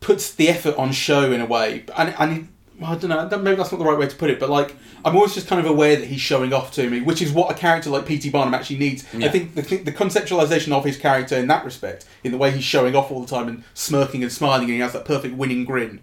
puts 0.00 0.34
the 0.34 0.48
effort 0.48 0.76
on 0.76 0.92
show 0.92 1.30
in 1.32 1.40
a 1.40 1.46
way, 1.46 1.84
and 1.96 2.14
and 2.18 2.32
he, 2.32 2.44
well, 2.80 2.92
I 2.92 2.96
don't 2.96 3.10
know. 3.10 3.38
Maybe 3.38 3.56
that's 3.56 3.70
not 3.70 3.78
the 3.78 3.84
right 3.84 3.98
way 3.98 4.08
to 4.08 4.16
put 4.16 4.30
it, 4.30 4.40
but 4.40 4.48
like 4.50 4.74
I'm 5.04 5.14
always 5.14 5.34
just 5.34 5.46
kind 5.46 5.60
of 5.64 5.70
aware 5.70 5.96
that 5.96 6.06
he's 6.06 6.20
showing 6.20 6.52
off 6.52 6.72
to 6.72 6.88
me, 6.88 7.00
which 7.00 7.20
is 7.22 7.30
what 7.32 7.50
a 7.50 7.54
character 7.54 7.90
like 7.90 8.06
P.T. 8.06 8.30
Barnum 8.30 8.54
actually 8.54 8.78
needs. 8.78 9.04
I 9.14 9.28
think 9.28 9.54
the 9.54 9.62
the 9.62 9.92
conceptualization 9.92 10.72
of 10.72 10.84
his 10.84 10.96
character 10.96 11.36
in 11.36 11.46
that 11.48 11.64
respect, 11.64 12.06
in 12.24 12.32
the 12.32 12.38
way 12.38 12.50
he's 12.50 12.64
showing 12.64 12.96
off 12.96 13.10
all 13.10 13.20
the 13.20 13.28
time 13.28 13.48
and 13.48 13.64
smirking 13.74 14.22
and 14.22 14.32
smiling, 14.32 14.64
and 14.64 14.72
he 14.72 14.78
has 14.80 14.92
that 14.94 15.04
perfect 15.04 15.34
winning 15.36 15.64
grin. 15.64 16.00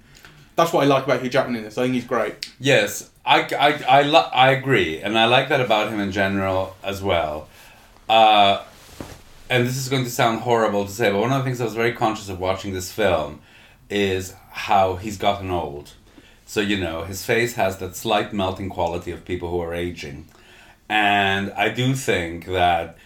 That's 0.56 0.74
what 0.74 0.84
I 0.84 0.88
like 0.88 1.04
about 1.04 1.22
Hugh 1.22 1.30
Jackman 1.30 1.56
in 1.56 1.64
this. 1.64 1.78
I 1.78 1.84
think 1.84 1.94
he's 1.94 2.04
great. 2.06 2.52
Yes, 2.60 3.12
I, 3.24 3.42
I, 3.42 4.00
I, 4.00 4.02
li- 4.02 4.30
I 4.34 4.52
agree, 4.52 5.00
and 5.00 5.16
I 5.18 5.26
like 5.26 5.50
that 5.50 5.62
about 5.62 5.92
him 5.92 6.00
in 6.00 6.12
general 6.12 6.76
as 6.84 7.00
well. 7.02 7.48
Uh, 8.10 8.64
and 9.50 9.68
this 9.68 9.78
is 9.78 9.88
going 9.88 10.04
to 10.04 10.10
sound 10.10 10.42
horrible 10.42 10.86
to 10.86 10.92
say, 10.92 11.12
but 11.12 11.20
one 11.20 11.32
of 11.32 11.38
the 11.38 11.44
things 11.44 11.62
I 11.62 11.66
was 11.66 11.76
very 11.76 11.94
conscious 11.94 12.28
of 12.28 12.40
watching 12.40 12.74
this 12.74 12.92
film 12.92 13.42
is 13.90 14.34
how 14.50 14.96
he's 14.96 15.18
gotten 15.18 15.52
old. 15.52 15.92
So, 16.48 16.62
you 16.62 16.78
know, 16.78 17.04
his 17.04 17.26
face 17.26 17.56
has 17.56 17.78
that 17.80 17.98
slight 17.98 18.32
melting 18.32 18.70
quality 18.70 19.12
of 19.12 19.26
people 19.26 19.52
who 19.52 19.60
are 19.60 19.74
aging. 19.74 20.30
And 20.88 21.52
I 21.52 21.68
do 21.68 21.94
think 21.94 22.46
that 22.46 22.98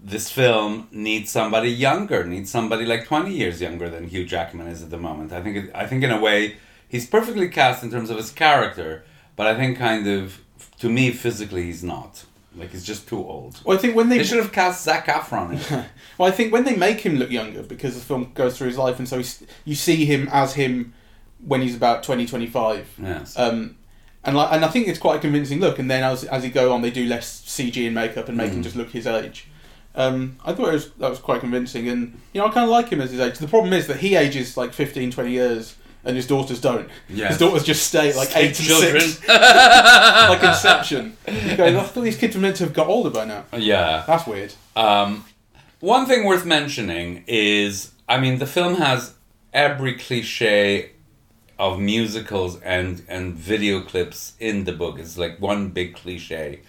this 0.00 0.30
film 0.30 0.88
needs 0.90 1.30
somebody 1.30 1.68
younger, 1.68 2.24
needs 2.24 2.50
somebody 2.50 2.86
like 2.86 3.04
20 3.04 3.30
years 3.30 3.60
younger 3.60 3.90
than 3.90 4.08
Hugh 4.08 4.24
Jackman 4.24 4.68
is 4.68 4.82
at 4.82 4.88
the 4.88 4.96
moment. 4.96 5.30
I 5.30 5.42
think, 5.42 5.56
it, 5.56 5.70
I 5.74 5.86
think 5.86 6.04
in 6.04 6.10
a 6.10 6.18
way, 6.18 6.56
he's 6.88 7.06
perfectly 7.06 7.50
cast 7.50 7.82
in 7.82 7.90
terms 7.90 8.08
of 8.08 8.16
his 8.16 8.30
character, 8.30 9.04
but 9.36 9.46
I 9.46 9.54
think 9.54 9.76
kind 9.76 10.06
of, 10.06 10.40
to 10.78 10.88
me, 10.88 11.10
physically, 11.10 11.64
he's 11.64 11.84
not. 11.84 12.24
Like 12.56 12.70
he's 12.70 12.86
just 12.86 13.06
too 13.06 13.18
old. 13.18 13.60
Well, 13.62 13.76
I 13.76 13.80
think 13.80 13.94
when 13.94 14.08
they, 14.08 14.16
They 14.16 14.24
should 14.24 14.38
have 14.38 14.52
cast 14.52 14.82
Zac 14.82 15.06
Efron 15.06 15.60
well, 16.18 16.28
I 16.28 16.30
think 16.30 16.50
when 16.50 16.64
they 16.64 16.74
make 16.74 17.00
him 17.00 17.16
look 17.16 17.30
younger 17.30 17.62
because 17.62 17.94
the 17.94 18.00
film 18.00 18.32
goes 18.32 18.56
through 18.56 18.68
his 18.68 18.78
life, 18.78 18.98
and 18.98 19.06
so 19.06 19.22
you 19.66 19.74
see 19.74 20.06
him 20.06 20.30
as 20.32 20.54
him 20.54 20.94
when 21.46 21.62
he's 21.62 21.74
about 21.76 22.02
20, 22.02 22.26
25. 22.26 22.94
yes. 23.02 23.38
Um, 23.38 23.76
and 24.24 24.36
like, 24.36 24.52
and 24.52 24.64
I 24.64 24.68
think 24.68 24.88
it's 24.88 24.98
quite 24.98 25.16
a 25.16 25.20
convincing 25.20 25.60
look. 25.60 25.78
And 25.78 25.88
then 25.90 26.02
as 26.02 26.24
as 26.24 26.42
he 26.42 26.50
go 26.50 26.72
on, 26.72 26.82
they 26.82 26.90
do 26.90 27.06
less 27.06 27.42
CG 27.46 27.86
and 27.86 27.94
makeup 27.94 28.28
and 28.28 28.36
make 28.36 28.50
him 28.52 28.60
Mm. 28.60 28.64
just 28.64 28.74
look 28.76 28.90
his 28.90 29.06
age. 29.06 29.46
Um, 29.94 30.36
I 30.44 30.52
thought 30.52 30.68
it 30.68 30.72
was, 30.74 30.90
that 30.94 31.08
was 31.08 31.18
quite 31.20 31.40
convincing, 31.40 31.88
and 31.88 32.20
you 32.34 32.40
know 32.40 32.48
I 32.48 32.50
kind 32.50 32.64
of 32.64 32.70
like 32.70 32.88
him 32.90 33.00
as 33.00 33.12
his 33.12 33.20
age. 33.20 33.38
The 33.38 33.46
problem 33.48 33.72
is 33.72 33.86
that 33.86 33.98
he 33.98 34.14
ages 34.16 34.56
like 34.56 34.72
15, 34.74 35.10
20 35.12 35.30
years, 35.30 35.76
and 36.04 36.16
his 36.16 36.26
daughters 36.26 36.60
don't. 36.60 36.88
Yes. 37.08 37.30
His 37.30 37.38
daughters 37.38 37.64
just 37.64 37.86
stay 37.86 38.12
like 38.14 38.28
Stay 38.28 38.40
eight 38.48 38.58
and 38.58 38.66
six, 38.66 39.26
like 39.28 40.42
Inception. 40.42 41.16
You 41.28 41.56
go, 41.56 41.64
I 41.66 41.82
thought 41.84 42.02
these 42.02 42.16
kids 42.18 42.34
were 42.34 42.42
meant 42.42 42.56
to 42.56 42.64
have 42.64 42.72
got 42.74 42.88
older 42.88 43.10
by 43.10 43.24
now. 43.24 43.44
yeah. 43.56 44.04
That's 44.06 44.26
weird. 44.26 44.52
Um, 44.74 45.24
one 45.80 46.04
thing 46.06 46.24
worth 46.24 46.44
mentioning 46.44 47.24
is, 47.26 47.92
I 48.08 48.18
mean, 48.18 48.38
the 48.38 48.46
film 48.46 48.74
has 48.74 49.14
every 49.52 49.94
cliche 49.94 50.90
of 51.58 51.78
musicals 51.80 52.60
and 52.60 53.02
and 53.08 53.34
video 53.34 53.80
clips 53.80 54.34
in 54.40 54.64
the 54.64 54.72
book. 54.72 54.98
It's 54.98 55.16
like 55.16 55.40
one 55.40 55.68
big 55.70 55.94
cliche. 55.94 56.60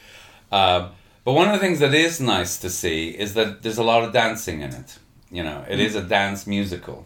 Um, 0.51 0.91
but 1.25 1.33
one 1.33 1.47
of 1.47 1.53
the 1.53 1.59
things 1.59 1.79
that 1.79 1.93
is 1.93 2.21
nice 2.21 2.57
to 2.59 2.69
see 2.69 3.09
is 3.09 3.33
that 3.33 3.61
there's 3.61 3.77
a 3.77 3.83
lot 3.83 4.03
of 4.03 4.13
dancing 4.13 4.61
in 4.61 4.71
it. 4.73 4.97
You 5.29 5.43
know, 5.43 5.65
it 5.69 5.79
is 5.79 5.95
a 5.95 6.01
dance 6.01 6.47
musical. 6.47 7.05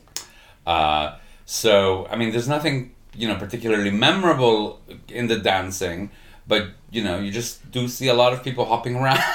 Uh, 0.66 1.16
so, 1.46 2.08
I 2.12 2.16
mean, 2.16 2.32
there's 2.32 2.48
nothing 2.48 2.94
you 3.16 3.28
know 3.28 3.36
particularly 3.36 3.90
memorable 3.92 4.80
in 5.10 5.28
the 5.28 5.38
dancing, 5.40 6.12
but 6.48 6.68
you 6.92 7.04
know, 7.04 7.20
you 7.20 7.32
just 7.32 7.72
do 7.72 7.88
see 7.88 8.08
a 8.10 8.14
lot 8.14 8.32
of 8.34 8.44
people 8.44 8.66
hopping 8.66 8.96
around. 8.96 9.18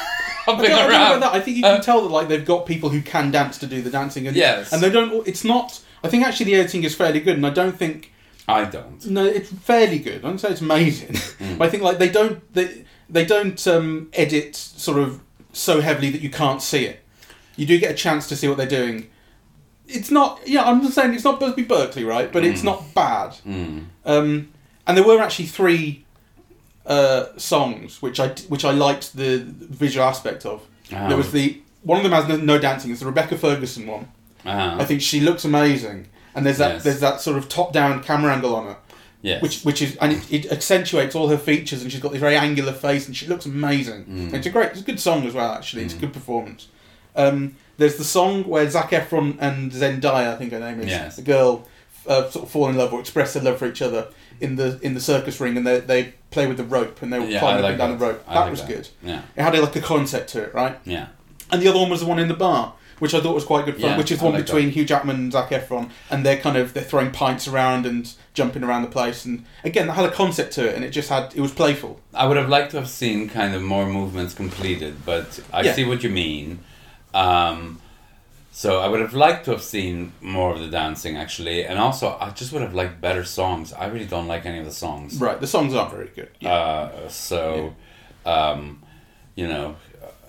I 0.49 0.53
hopping 0.53 0.71
I 0.71 0.87
around. 0.87 1.25
I 1.25 1.41
think 1.41 1.57
you 1.57 1.63
can 1.65 1.81
Uh, 1.81 1.83
tell 1.83 2.03
that 2.03 2.09
like 2.11 2.29
they've 2.29 2.45
got 2.45 2.65
people 2.67 2.89
who 2.91 3.03
can 3.03 3.33
dance 3.33 3.59
to 3.59 3.67
do 3.67 3.83
the 3.83 3.91
dancing, 3.91 4.29
and 4.29 4.37
Yes. 4.37 4.73
and 4.73 4.81
they 4.81 4.91
don't. 4.91 5.27
It's 5.27 5.43
not. 5.45 5.81
I 6.05 6.09
think 6.09 6.25
actually 6.25 6.47
the 6.47 6.55
editing 6.61 6.85
is 6.85 6.95
fairly 6.95 7.19
good, 7.19 7.35
and 7.37 7.45
I 7.45 7.51
don't 7.51 7.77
think 7.77 8.13
I 8.49 8.65
don't. 8.65 9.05
no, 9.07 9.25
it's 9.25 9.51
fairly 9.53 9.99
good. 9.99 10.25
I 10.25 10.29
don't 10.29 10.39
say 10.39 10.51
it's 10.51 10.61
amazing, 10.61 11.15
Mm. 11.15 11.59
but 11.59 11.67
I 11.67 11.71
think 11.71 11.83
like 11.83 11.99
they 11.99 12.09
don't 12.11 12.41
they 12.55 12.85
they 13.11 13.25
don't 13.25 13.65
um, 13.67 14.09
edit 14.13 14.55
sort 14.57 14.99
of 14.99 15.21
so 15.53 15.81
heavily 15.81 16.11
that 16.11 16.21
you 16.21 16.31
can't 16.31 16.63
see 16.63 16.85
it. 16.87 17.01
You 17.57 17.67
do 17.67 17.79
get 17.79 17.91
a 17.91 17.95
chance 17.95 18.29
to 18.29 18.37
see 18.37 18.47
what 18.49 18.57
they're 18.57 18.67
doing. 18.67 19.09
It's 19.89 20.11
not. 20.11 20.41
Yeah, 20.47 20.65
I'm 20.65 20.83
just 20.83 20.95
saying 20.95 21.15
it's 21.15 21.25
not 21.25 21.39
Busby 21.41 21.63
Berkeley, 21.63 22.05
right? 22.05 22.33
But 22.33 22.45
it's 22.45 22.63
not 22.63 22.93
bad. 22.95 23.31
Mm. 23.47 23.87
Um, 24.05 24.49
and 24.87 24.97
there 24.97 25.05
were 25.07 25.21
actually 25.21 25.47
three 25.47 26.05
uh, 26.85 27.27
songs 27.37 28.01
which 28.03 28.21
I 28.21 28.29
which 28.49 28.65
I 28.65 28.71
liked 28.73 29.17
the 29.17 29.39
visual 29.47 30.07
aspect 30.07 30.45
of. 30.47 30.63
There 30.91 31.17
was 31.17 31.33
the 31.33 31.61
one 31.83 31.99
of 31.99 32.03
them 32.05 32.13
has 32.13 32.29
no, 32.29 32.37
no 32.37 32.59
dancing. 32.59 32.91
It's 32.91 33.01
the 33.01 33.07
Rebecca 33.07 33.37
Ferguson 33.39 33.87
one. 33.87 34.09
Uh-huh. 34.45 34.77
I 34.81 34.85
think 34.85 35.03
she 35.03 35.21
looks 35.21 35.45
amazing, 35.45 36.07
and 36.37 36.47
there's 36.47 36.59
that 36.59 36.75
Yes. 36.75 36.85
there's 36.85 37.01
that 37.01 37.21
sort 37.21 37.37
of 37.39 37.49
top 37.49 37.73
down 37.73 38.03
camera 38.03 38.33
angle 38.33 38.55
on 38.55 38.67
her, 38.67 38.77
yes. 39.23 39.43
which 39.43 39.63
which 39.63 39.83
is 39.83 39.97
and 39.97 40.13
it, 40.13 40.33
it 40.33 40.53
accentuates 40.53 41.15
all 41.17 41.29
her 41.29 41.39
features, 41.39 41.83
and 41.83 41.91
she's 41.91 42.01
got 42.01 42.13
this 42.13 42.21
very 42.21 42.37
angular 42.37 42.73
face, 42.73 43.07
and 43.09 43.17
she 43.17 43.27
looks 43.27 43.47
amazing. 43.47 44.05
Mm. 44.05 44.35
It's 44.35 44.47
a 44.47 44.51
great, 44.51 44.71
it's 44.71 44.81
a 44.83 44.85
good 44.85 45.01
song 45.01 45.27
as 45.27 45.35
well. 45.35 45.51
Actually, 45.53 45.83
it's 45.85 45.95
a 45.95 45.99
good 45.99 46.13
performance. 46.13 46.69
Um, 47.17 47.57
there's 47.79 47.97
the 47.97 48.05
song 48.05 48.45
where 48.45 48.69
Zac 48.71 48.91
Efron 48.91 49.37
and 49.41 49.73
Zendaya, 49.73 50.35
I 50.35 50.37
think 50.37 50.53
her 50.53 50.61
name 50.61 50.81
is, 50.81 50.87
Yes. 50.89 51.17
the 51.17 51.23
girl, 51.23 51.67
uh, 52.07 52.29
sort 52.31 52.45
of 52.45 52.51
fall 52.51 52.69
in 52.69 52.77
love 52.77 52.93
or 52.93 53.01
express 53.01 53.33
their 53.35 53.43
love 53.43 53.59
for 53.59 53.67
each 53.67 53.83
other 53.83 54.09
in 54.41 54.57
the 54.57 54.79
in 54.83 54.95
the 54.95 55.01
circus 55.01 55.41
ring, 55.41 55.57
and 55.57 55.67
they 55.67 55.81
they 55.81 56.15
play 56.31 56.47
with 56.47 56.57
the 56.59 56.65
rope 56.65 57.01
and 57.03 57.11
they 57.13 57.19
were 57.19 57.25
yeah, 57.27 57.41
climbing 57.41 57.65
I 57.65 57.69
up 57.69 57.71
and 57.73 57.79
down 57.79 57.91
that. 57.93 57.99
the 57.99 58.07
rope. 58.07 58.25
I 58.29 58.35
that 58.35 58.41
like 58.43 58.51
was 58.51 58.61
good. 58.61 58.89
Yeah, 59.03 59.23
It 59.37 59.43
had 59.43 59.59
like 59.59 59.75
a 59.77 59.81
concept 59.81 60.31
to 60.31 60.43
it, 60.43 60.53
right? 60.55 60.79
yeah. 60.85 61.07
And 61.51 61.63
the 61.63 61.69
other 61.69 61.79
one 61.79 61.89
was 61.91 62.01
the 62.01 62.07
one 62.07 62.19
in 62.19 62.29
the 62.29 62.35
bar, 62.35 62.75
which 62.99 63.15
I 63.15 63.21
thought 63.21 63.35
was 63.35 63.45
quite 63.45 63.65
good 63.65 63.75
fun, 63.75 63.91
Yeah, 63.91 63.97
which 63.99 64.11
is 64.11 64.21
I 64.21 64.25
one 64.25 64.35
like 64.35 64.45
between 64.47 64.71
Hugh 64.71 64.85
Jackman 64.85 65.17
and 65.17 65.33
Zac 65.33 65.51
Efron, 65.51 65.91
and 66.11 66.25
they're 66.25 66.39
kind 66.39 66.57
of 66.57 66.73
they're 66.75 66.83
throwing 66.83 67.11
pints 67.11 67.47
around 67.49 67.87
and 67.87 68.13
jumping 68.35 68.63
around 68.65 68.83
the 68.83 68.89
place, 68.89 69.25
and 69.25 69.45
again 69.65 69.87
that 69.87 69.95
had 69.95 70.05
a 70.07 70.11
concept 70.13 70.53
to 70.55 70.69
it, 70.69 70.75
and 70.75 70.85
it 70.85 70.91
just 70.91 71.09
had 71.09 71.33
it 71.35 71.41
was 71.41 71.53
playful. 71.53 72.01
I 72.15 72.27
would 72.27 72.37
have 72.37 72.49
liked 72.49 72.71
to 72.73 72.79
have 72.79 72.89
seen 72.89 73.29
kind 73.29 73.55
of 73.55 73.63
more 73.63 73.87
movements 73.87 74.35
completed, 74.35 75.05
but 75.05 75.41
I 75.53 75.63
Yeah. 75.63 75.75
see 75.75 75.85
what 75.85 76.03
you 76.03 76.11
mean. 76.11 76.61
Um, 77.15 77.81
so 78.53 78.81
I 78.81 78.89
would 78.89 79.01
have 79.01 79.13
liked 79.13 79.45
to 79.47 79.51
have 79.51 79.63
seen 79.63 80.13
more 80.23 80.53
of 80.55 80.61
the 80.61 80.69
dancing 80.69 81.17
actually, 81.19 81.65
and 81.67 81.79
also 81.79 82.17
I 82.21 82.31
just 82.31 82.53
would 82.53 82.63
have 82.63 82.75
liked 82.75 83.01
better 83.03 83.25
songs. 83.25 83.73
I 83.75 83.87
really 83.87 84.07
don't 84.07 84.27
like 84.29 84.47
any 84.47 84.59
of 84.59 84.65
the 84.65 84.73
songs. 84.73 85.19
Right, 85.21 85.39
the 85.39 85.47
songs 85.47 85.75
aren't 85.75 85.91
very 85.93 86.09
good. 86.15 86.31
Yeah. 86.41 86.53
Uh, 86.55 87.09
so, 87.09 87.75
um, 88.25 88.83
you 89.35 89.47
know, 89.47 89.77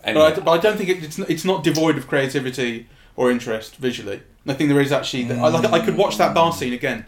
but, 0.04 0.18
I, 0.18 0.40
but 0.40 0.52
I 0.52 0.58
don't 0.58 0.78
think 0.78 0.90
it, 0.90 1.04
it's 1.04 1.20
it's 1.20 1.46
not 1.46 1.64
devoid 1.64 1.98
of 1.98 2.08
creativity 2.08 2.88
or 3.16 3.32
interest 3.32 3.76
visually. 3.78 4.22
I 4.48 4.54
think 4.54 4.70
there 4.70 4.80
is 4.80 4.92
actually. 4.92 5.32
I 5.32 5.50
like. 5.50 5.66
I 5.66 5.84
could 5.84 5.98
watch 5.98 6.18
that 6.18 6.34
bar 6.34 6.54
scene 6.54 6.74
again. 6.74 7.06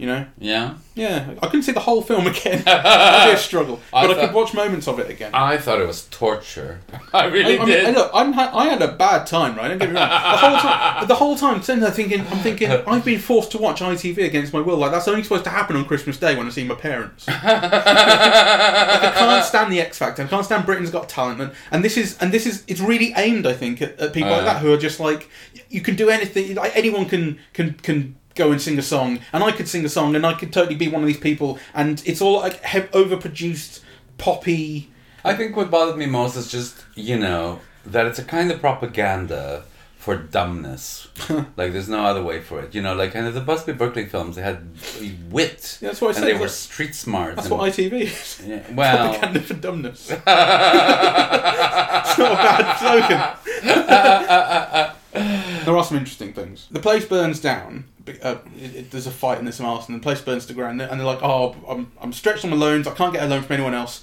You 0.00 0.06
know. 0.06 0.26
yeah. 0.38 0.74
Yeah, 0.94 1.34
I 1.42 1.46
couldn't 1.46 1.62
see 1.62 1.72
the 1.72 1.80
whole 1.80 2.02
film 2.02 2.26
again. 2.26 2.62
That'd 2.64 3.32
be 3.32 3.36
a 3.36 3.38
struggle. 3.38 3.80
I 3.92 4.06
But 4.06 4.18
I, 4.18 4.26
could 4.26 4.34
watch 4.34 4.52
moments 4.52 4.86
of 4.88 4.98
it 4.98 5.08
again. 5.08 5.30
I 5.34 5.56
thought 5.56 5.80
it 5.80 5.86
was 5.86 6.06
torture. 6.10 6.80
I 7.14 7.24
really 7.26 7.58
I, 7.58 7.62
I 7.62 7.64
did. 7.66 7.84
mean, 7.86 7.94
look, 7.94 8.10
I'm 8.12 8.32
ha- 8.34 8.50
I 8.52 8.68
had 8.68 8.82
a 8.82 8.92
bad 8.92 9.26
time, 9.26 9.56
right? 9.56 9.68
Don't 9.68 9.78
get 9.78 9.90
me 9.90 9.96
wrong. 9.96 10.08
The 10.10 10.36
whole 10.36 10.56
time, 10.58 11.08
the 11.08 11.14
whole 11.14 11.36
time, 11.36 11.62
sitting 11.62 11.80
there 11.82 11.90
thinking, 11.90 12.20
I'm 12.20 12.38
thinking, 12.38 12.70
I've 12.86 13.04
been 13.04 13.18
forced 13.20 13.50
to 13.52 13.58
watch 13.58 13.80
ITV 13.80 14.24
against 14.24 14.52
my 14.52 14.60
will. 14.60 14.76
Like 14.78 14.90
that's 14.90 15.08
only 15.08 15.22
supposed 15.22 15.44
to 15.44 15.50
happen 15.50 15.76
on 15.76 15.84
Christmas 15.86 16.18
Day 16.18 16.36
when 16.36 16.46
I 16.46 16.50
see 16.50 16.64
my 16.64 16.74
parents. 16.74 17.26
like, 17.28 17.44
I 17.44 19.12
can't 19.16 19.44
stand 19.44 19.72
the 19.72 19.80
X 19.80 19.98
Factor. 19.98 20.22
I 20.22 20.26
can't 20.26 20.44
stand 20.44 20.66
Britain's 20.66 20.90
Got 20.90 21.08
Talent, 21.08 21.40
and, 21.40 21.52
and 21.70 21.84
this 21.84 21.96
is 21.96 22.16
and 22.20 22.32
this 22.32 22.46
is 22.46 22.64
it's 22.66 22.80
really 22.80 23.12
aimed, 23.16 23.46
I 23.46 23.52
think, 23.52 23.80
at, 23.82 23.98
at 24.00 24.12
people 24.12 24.30
like 24.30 24.42
Uh. 24.42 24.44
that 24.44 24.62
who 24.62 24.72
are 24.72 24.76
just 24.78 25.00
like, 25.00 25.28
you 25.68 25.80
can 25.80 25.94
do 25.96 26.08
anything. 26.10 26.54
Like, 26.54 26.74
anyone 26.76 27.06
can 27.06 27.38
can 27.52 27.74
can 27.74 28.16
go 28.34 28.52
and 28.52 28.60
sing 28.60 28.78
a 28.78 28.82
song, 28.82 29.20
and 29.32 29.42
I 29.42 29.52
could 29.52 29.68
sing 29.68 29.84
a 29.84 29.88
song, 29.88 30.14
and 30.16 30.26
I 30.26 30.34
could 30.34 30.52
totally 30.52 30.74
be 30.76 30.88
one 30.88 31.02
of 31.02 31.06
these 31.06 31.18
people, 31.18 31.58
and 31.74 32.02
it's 32.06 32.20
all 32.20 32.38
like 32.40 32.64
he- 32.64 32.80
overproduced, 32.80 33.80
poppy. 34.18 34.90
I 35.24 35.34
think 35.34 35.56
what 35.56 35.70
bothered 35.70 35.96
me 35.96 36.06
most 36.06 36.36
is 36.36 36.50
just, 36.50 36.84
you 36.94 37.18
know, 37.18 37.60
that 37.84 38.06
it's 38.06 38.18
a 38.18 38.24
kind 38.24 38.50
of 38.50 38.60
propaganda 38.60 39.64
for 39.98 40.16
dumbness. 40.16 41.08
like, 41.58 41.72
there's 41.74 41.88
no 41.90 42.04
other 42.06 42.22
way 42.22 42.40
for 42.40 42.58
it. 42.60 42.74
You 42.74 42.80
know, 42.80 42.94
like, 42.94 43.12
kind 43.12 43.26
of 43.26 43.34
the 43.34 43.40
Busby 43.42 43.74
Berkeley 43.74 44.06
films, 44.06 44.36
they 44.36 44.42
had 44.42 44.66
wit. 45.30 45.76
Yeah, 45.82 45.88
that's 45.88 46.00
what 46.00 46.08
I 46.08 46.10
and 46.10 46.18
said, 46.24 46.36
they 46.36 46.40
were 46.40 46.48
street 46.48 46.94
smart. 46.94 47.36
That's 47.36 47.48
and- 47.48 47.58
what 47.58 47.70
ITV 47.70 47.92
is. 48.00 48.40
Yeah, 48.46 48.62
well, 48.72 49.08
Propaganda 49.10 49.40
for 49.42 49.54
dumbness. 49.54 50.10
it's 50.10 50.24
not 50.24 52.32
a 52.32 52.34
bad 52.34 52.78
slogan. 52.78 53.36
there 55.70 55.78
are 55.78 55.84
some 55.84 55.96
interesting 55.96 56.32
things. 56.32 56.66
The 56.70 56.80
place 56.80 57.04
burns 57.04 57.40
down. 57.40 57.84
Uh, 58.22 58.36
it, 58.58 58.74
it- 58.76 58.90
there's 58.90 59.06
a 59.06 59.10
fight 59.12 59.38
in 59.38 59.44
this 59.44 59.58
house, 59.58 59.88
and 59.88 59.96
the 59.98 60.02
place 60.02 60.20
burns 60.20 60.46
to 60.46 60.52
ground. 60.54 60.80
And 60.82 60.98
they're 60.98 61.06
like, 61.06 61.22
"Oh, 61.22 61.54
I'm, 61.68 61.92
I'm 62.00 62.12
stretched 62.12 62.44
on 62.44 62.50
my 62.50 62.56
loans. 62.56 62.86
I 62.88 62.94
can't 62.94 63.12
get 63.12 63.22
a 63.22 63.26
loan 63.26 63.42
from 63.42 63.54
anyone 63.54 63.74
else." 63.74 64.02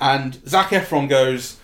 And 0.00 0.38
Zac 0.48 0.68
Efron 0.70 1.08
goes, 1.08 1.56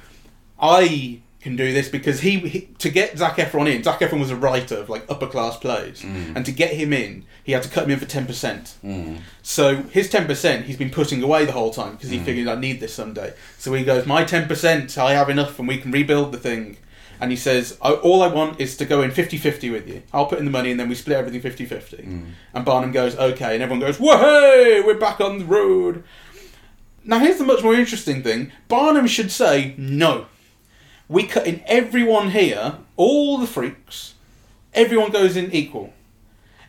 "I 0.61 1.20
can 1.40 1.56
do 1.56 1.73
this 1.75 1.88
because 1.90 2.20
he, 2.20 2.38
he 2.40 2.61
to 2.78 2.88
get 2.88 3.16
Zac 3.18 3.37
Efron 3.37 3.73
in. 3.73 3.82
Zac 3.82 4.00
Efron 4.00 4.18
was 4.20 4.30
a 4.30 4.37
writer 4.37 4.76
of 4.76 4.88
like 4.88 5.04
upper 5.11 5.26
class 5.26 5.56
plays, 5.56 6.02
and 6.02 6.44
to 6.46 6.52
get 6.52 6.73
him 6.73 6.92
in, 6.92 7.25
he 7.44 7.52
had 7.52 7.62
to 7.62 7.68
cut 7.68 7.84
him 7.84 7.90
in 7.90 7.99
for 7.99 8.06
ten 8.06 8.26
percent. 8.26 8.75
mm, 8.82 9.18
So 9.42 9.76
his 9.82 10.08
ten 10.08 10.26
percent 10.26 10.66
he's 10.66 10.76
been 10.78 10.90
putting 10.90 11.23
away 11.23 11.44
the 11.44 11.52
whole 11.52 11.70
time 11.70 11.92
because 11.92 12.11
he 12.11 12.18
figured 12.18 12.49
I 12.49 12.54
need 12.56 12.80
this 12.80 12.94
someday. 12.94 13.34
So 13.58 13.73
he 13.75 13.84
goes, 13.84 14.06
my 14.06 14.25
ten 14.25 14.49
percent, 14.49 14.96
I 14.99 15.12
have 15.12 15.28
enough, 15.28 15.58
and 15.58 15.68
we 15.68 15.76
can 15.78 15.90
rebuild 15.92 16.32
the 16.32 16.38
thing. 16.38 16.78
And 17.25 17.31
he 17.33 17.38
says, 17.38 17.78
all 17.81 18.23
I 18.23 18.26
want 18.26 18.61
is 18.61 18.76
to 18.76 18.85
go 18.85 19.00
in 19.00 19.11
50-50 19.11 19.73
with 19.73 19.88
you. 19.88 20.02
I'll 20.12 20.26
put 20.26 20.38
in 20.40 20.45
the 20.45 20.50
money, 20.50 20.71
and 20.71 20.78
then 20.78 20.90
we 20.90 20.95
split 20.95 21.16
everything 21.16 21.40
50-50. 21.40 22.26
And 22.52 22.64
Barnum 22.66 22.93
goes, 22.93 23.16
okay, 23.16 23.54
and 23.54 23.62
everyone 23.62 23.81
goes, 23.81 23.97
whoa, 23.99 24.83
we're 24.85 24.99
back 24.99 25.23
on 25.23 25.38
the 25.38 25.47
road. 25.47 26.04
Now 27.02 27.21
here's 27.21 27.38
the 27.38 27.45
much 27.45 27.62
more 27.62 27.75
interesting 27.75 28.23
thing: 28.23 28.52
Barnum 28.69 29.07
should 29.07 29.31
say 29.31 29.75
no. 29.78 30.26
We 31.09 31.23
cut 31.25 31.47
in 31.47 31.62
everyone 31.66 32.31
here, 32.31 32.76
all 32.97 33.38
the 33.38 33.47
freaks. 33.47 34.14
Everyone 34.75 35.11
goes 35.11 35.35
in 35.37 35.50
equal. 35.52 35.95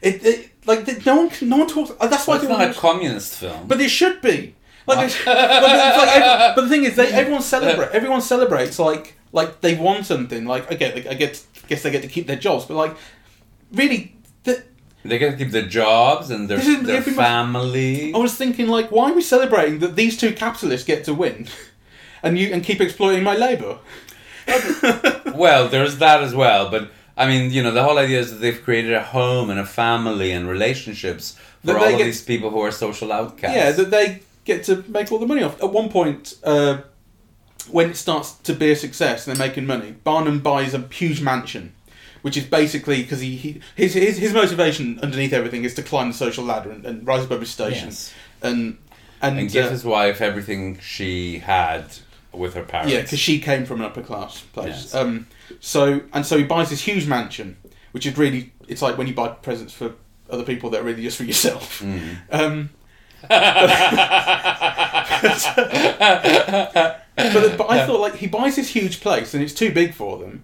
It, 0.01 0.25
it 0.25 0.49
like 0.65 0.85
the- 0.85 1.01
no 1.05 1.15
one, 1.17 1.29
no 1.41 1.57
one 1.57 1.67
talks. 1.67 1.91
uh, 1.99 2.07
That's 2.07 2.27
why 2.27 2.35
well, 2.37 2.43
it's 2.43 2.49
not 2.49 2.69
a 2.69 2.73
communist 2.73 3.35
film. 3.35 3.67
but 3.67 3.81
it 3.81 3.89
should 3.89 4.21
be. 4.21 4.55
Like, 4.87 5.05
it's, 5.07 5.17
but, 5.25 5.35
like 5.37 6.15
ev- 6.21 6.55
but 6.55 6.61
the 6.63 6.69
thing 6.69 6.83
is, 6.85 6.95
they, 6.95 7.07
everyone 7.11 7.41
celebrate. 7.41 7.89
Everyone 7.91 8.21
celebrates 8.21 8.77
like 8.77 9.15
like 9.35 9.61
they 9.61 9.75
won 9.75 10.03
something. 10.03 10.45
Like 10.45 10.71
I 10.71 10.75
get, 10.75 10.91
I 11.07 11.13
get, 11.13 11.33
guess 11.67 11.83
they 11.83 11.91
get 11.91 12.01
to 12.01 12.07
keep 12.07 12.25
their 12.25 12.37
jobs, 12.47 12.65
but 12.65 12.75
like 12.75 12.95
really, 13.71 14.15
the, 14.45 14.63
they 15.03 15.17
get 15.19 15.31
to 15.31 15.37
keep 15.37 15.51
their 15.51 15.67
jobs 15.67 16.31
and 16.31 16.49
their, 16.49 16.57
is- 16.59 16.83
their 16.83 17.01
much- 17.01 17.09
family. 17.15 18.13
I 18.13 18.17
was 18.17 18.33
thinking 18.35 18.67
like, 18.67 18.91
why 18.91 19.11
are 19.11 19.13
we 19.13 19.21
celebrating 19.21 19.79
that 19.79 19.95
these 19.95 20.17
two 20.17 20.31
capitalists 20.33 20.87
get 20.87 21.03
to 21.05 21.13
win, 21.13 21.47
and 22.23 22.39
you 22.39 22.47
and 22.53 22.63
keep 22.63 22.79
exploiting 22.81 23.23
my 23.23 23.35
labour? 23.35 23.77
well, 25.35 25.67
there's 25.67 25.97
that 25.97 26.21
as 26.23 26.33
well, 26.33 26.69
but 26.69 26.89
I 27.17 27.27
mean, 27.27 27.51
you 27.51 27.63
know, 27.63 27.71
the 27.71 27.83
whole 27.83 27.97
idea 27.97 28.19
is 28.19 28.31
that 28.31 28.37
they've 28.37 28.61
created 28.63 28.93
a 28.93 29.01
home 29.03 29.49
and 29.49 29.59
a 29.59 29.65
family 29.65 30.31
and 30.31 30.47
relationships 30.47 31.37
for 31.65 31.77
all 31.77 31.85
of 31.85 31.97
get- 31.97 32.05
these 32.05 32.21
people 32.23 32.49
who 32.51 32.59
are 32.61 32.71
social 32.71 33.11
outcasts. 33.11 33.55
Yeah, 33.55 33.71
that 33.71 33.89
they 33.91 34.21
get 34.45 34.63
to 34.65 34.83
make 34.87 35.11
all 35.11 35.19
the 35.19 35.25
money 35.27 35.43
off. 35.43 35.61
At 35.63 35.71
one 35.71 35.89
point, 35.89 36.35
uh, 36.43 36.77
when 37.71 37.89
it 37.89 37.95
starts 37.97 38.33
to 38.33 38.53
be 38.53 38.71
a 38.71 38.75
success 38.75 39.27
and 39.27 39.35
they're 39.35 39.47
making 39.47 39.65
money, 39.65 39.91
Barnum 40.03 40.39
buys 40.39 40.73
a 40.73 40.79
huge 40.79 41.21
mansion, 41.21 41.73
which 42.21 42.37
is 42.37 42.45
basically 42.45 43.01
because 43.03 43.19
he, 43.21 43.35
he 43.35 43.61
his, 43.75 43.93
his 43.93 44.17
his 44.17 44.33
motivation 44.33 44.99
underneath 45.01 45.33
everything 45.33 45.63
is 45.63 45.73
to 45.75 45.83
climb 45.83 46.09
the 46.09 46.13
social 46.13 46.43
ladder 46.43 46.71
and, 46.71 46.85
and 46.85 47.05
rise 47.07 47.23
above 47.25 47.39
his 47.41 47.51
station, 47.51 47.89
Yes. 47.89 48.13
and 48.41 48.77
and, 49.21 49.39
And 49.39 49.49
give 49.51 49.67
uh, 49.67 49.69
his 49.69 49.83
wife 49.85 50.21
everything 50.21 50.79
she 50.79 51.39
had 51.39 51.85
with 52.31 52.53
her 52.53 52.63
parents. 52.63 52.93
yeah, 52.93 53.01
because 53.01 53.19
she 53.19 53.39
came 53.39 53.65
from 53.65 53.79
an 53.79 53.85
upper 53.85 54.01
class 54.03 54.41
place. 54.41 54.83
Yes. 54.85 54.95
Um, 54.95 55.27
so 55.59 56.01
and 56.13 56.25
so 56.25 56.37
he 56.37 56.43
buys 56.43 56.69
this 56.69 56.81
huge 56.81 57.07
mansion, 57.07 57.57
which 57.93 58.05
is 58.05 58.17
really 58.17 58.51
it's 58.67 58.81
like 58.81 58.97
when 58.97 59.07
you 59.07 59.13
buy 59.13 59.29
presents 59.29 59.73
for 59.73 59.93
other 60.29 60.43
people 60.43 60.69
that 60.71 60.81
are 60.81 60.83
really 60.83 61.03
just 61.03 61.17
for 61.17 61.23
yourself. 61.23 61.81
Mm. 61.81 62.17
Um, 62.31 62.69
but, 63.27 63.29
but 66.73 67.01
I 67.17 67.85
thought 67.85 67.99
like 67.99 68.15
he 68.15 68.27
buys 68.27 68.55
this 68.55 68.69
huge 68.69 69.01
place 69.01 69.33
and 69.33 69.43
it's 69.43 69.53
too 69.53 69.71
big 69.71 69.93
for 69.93 70.17
them, 70.17 70.43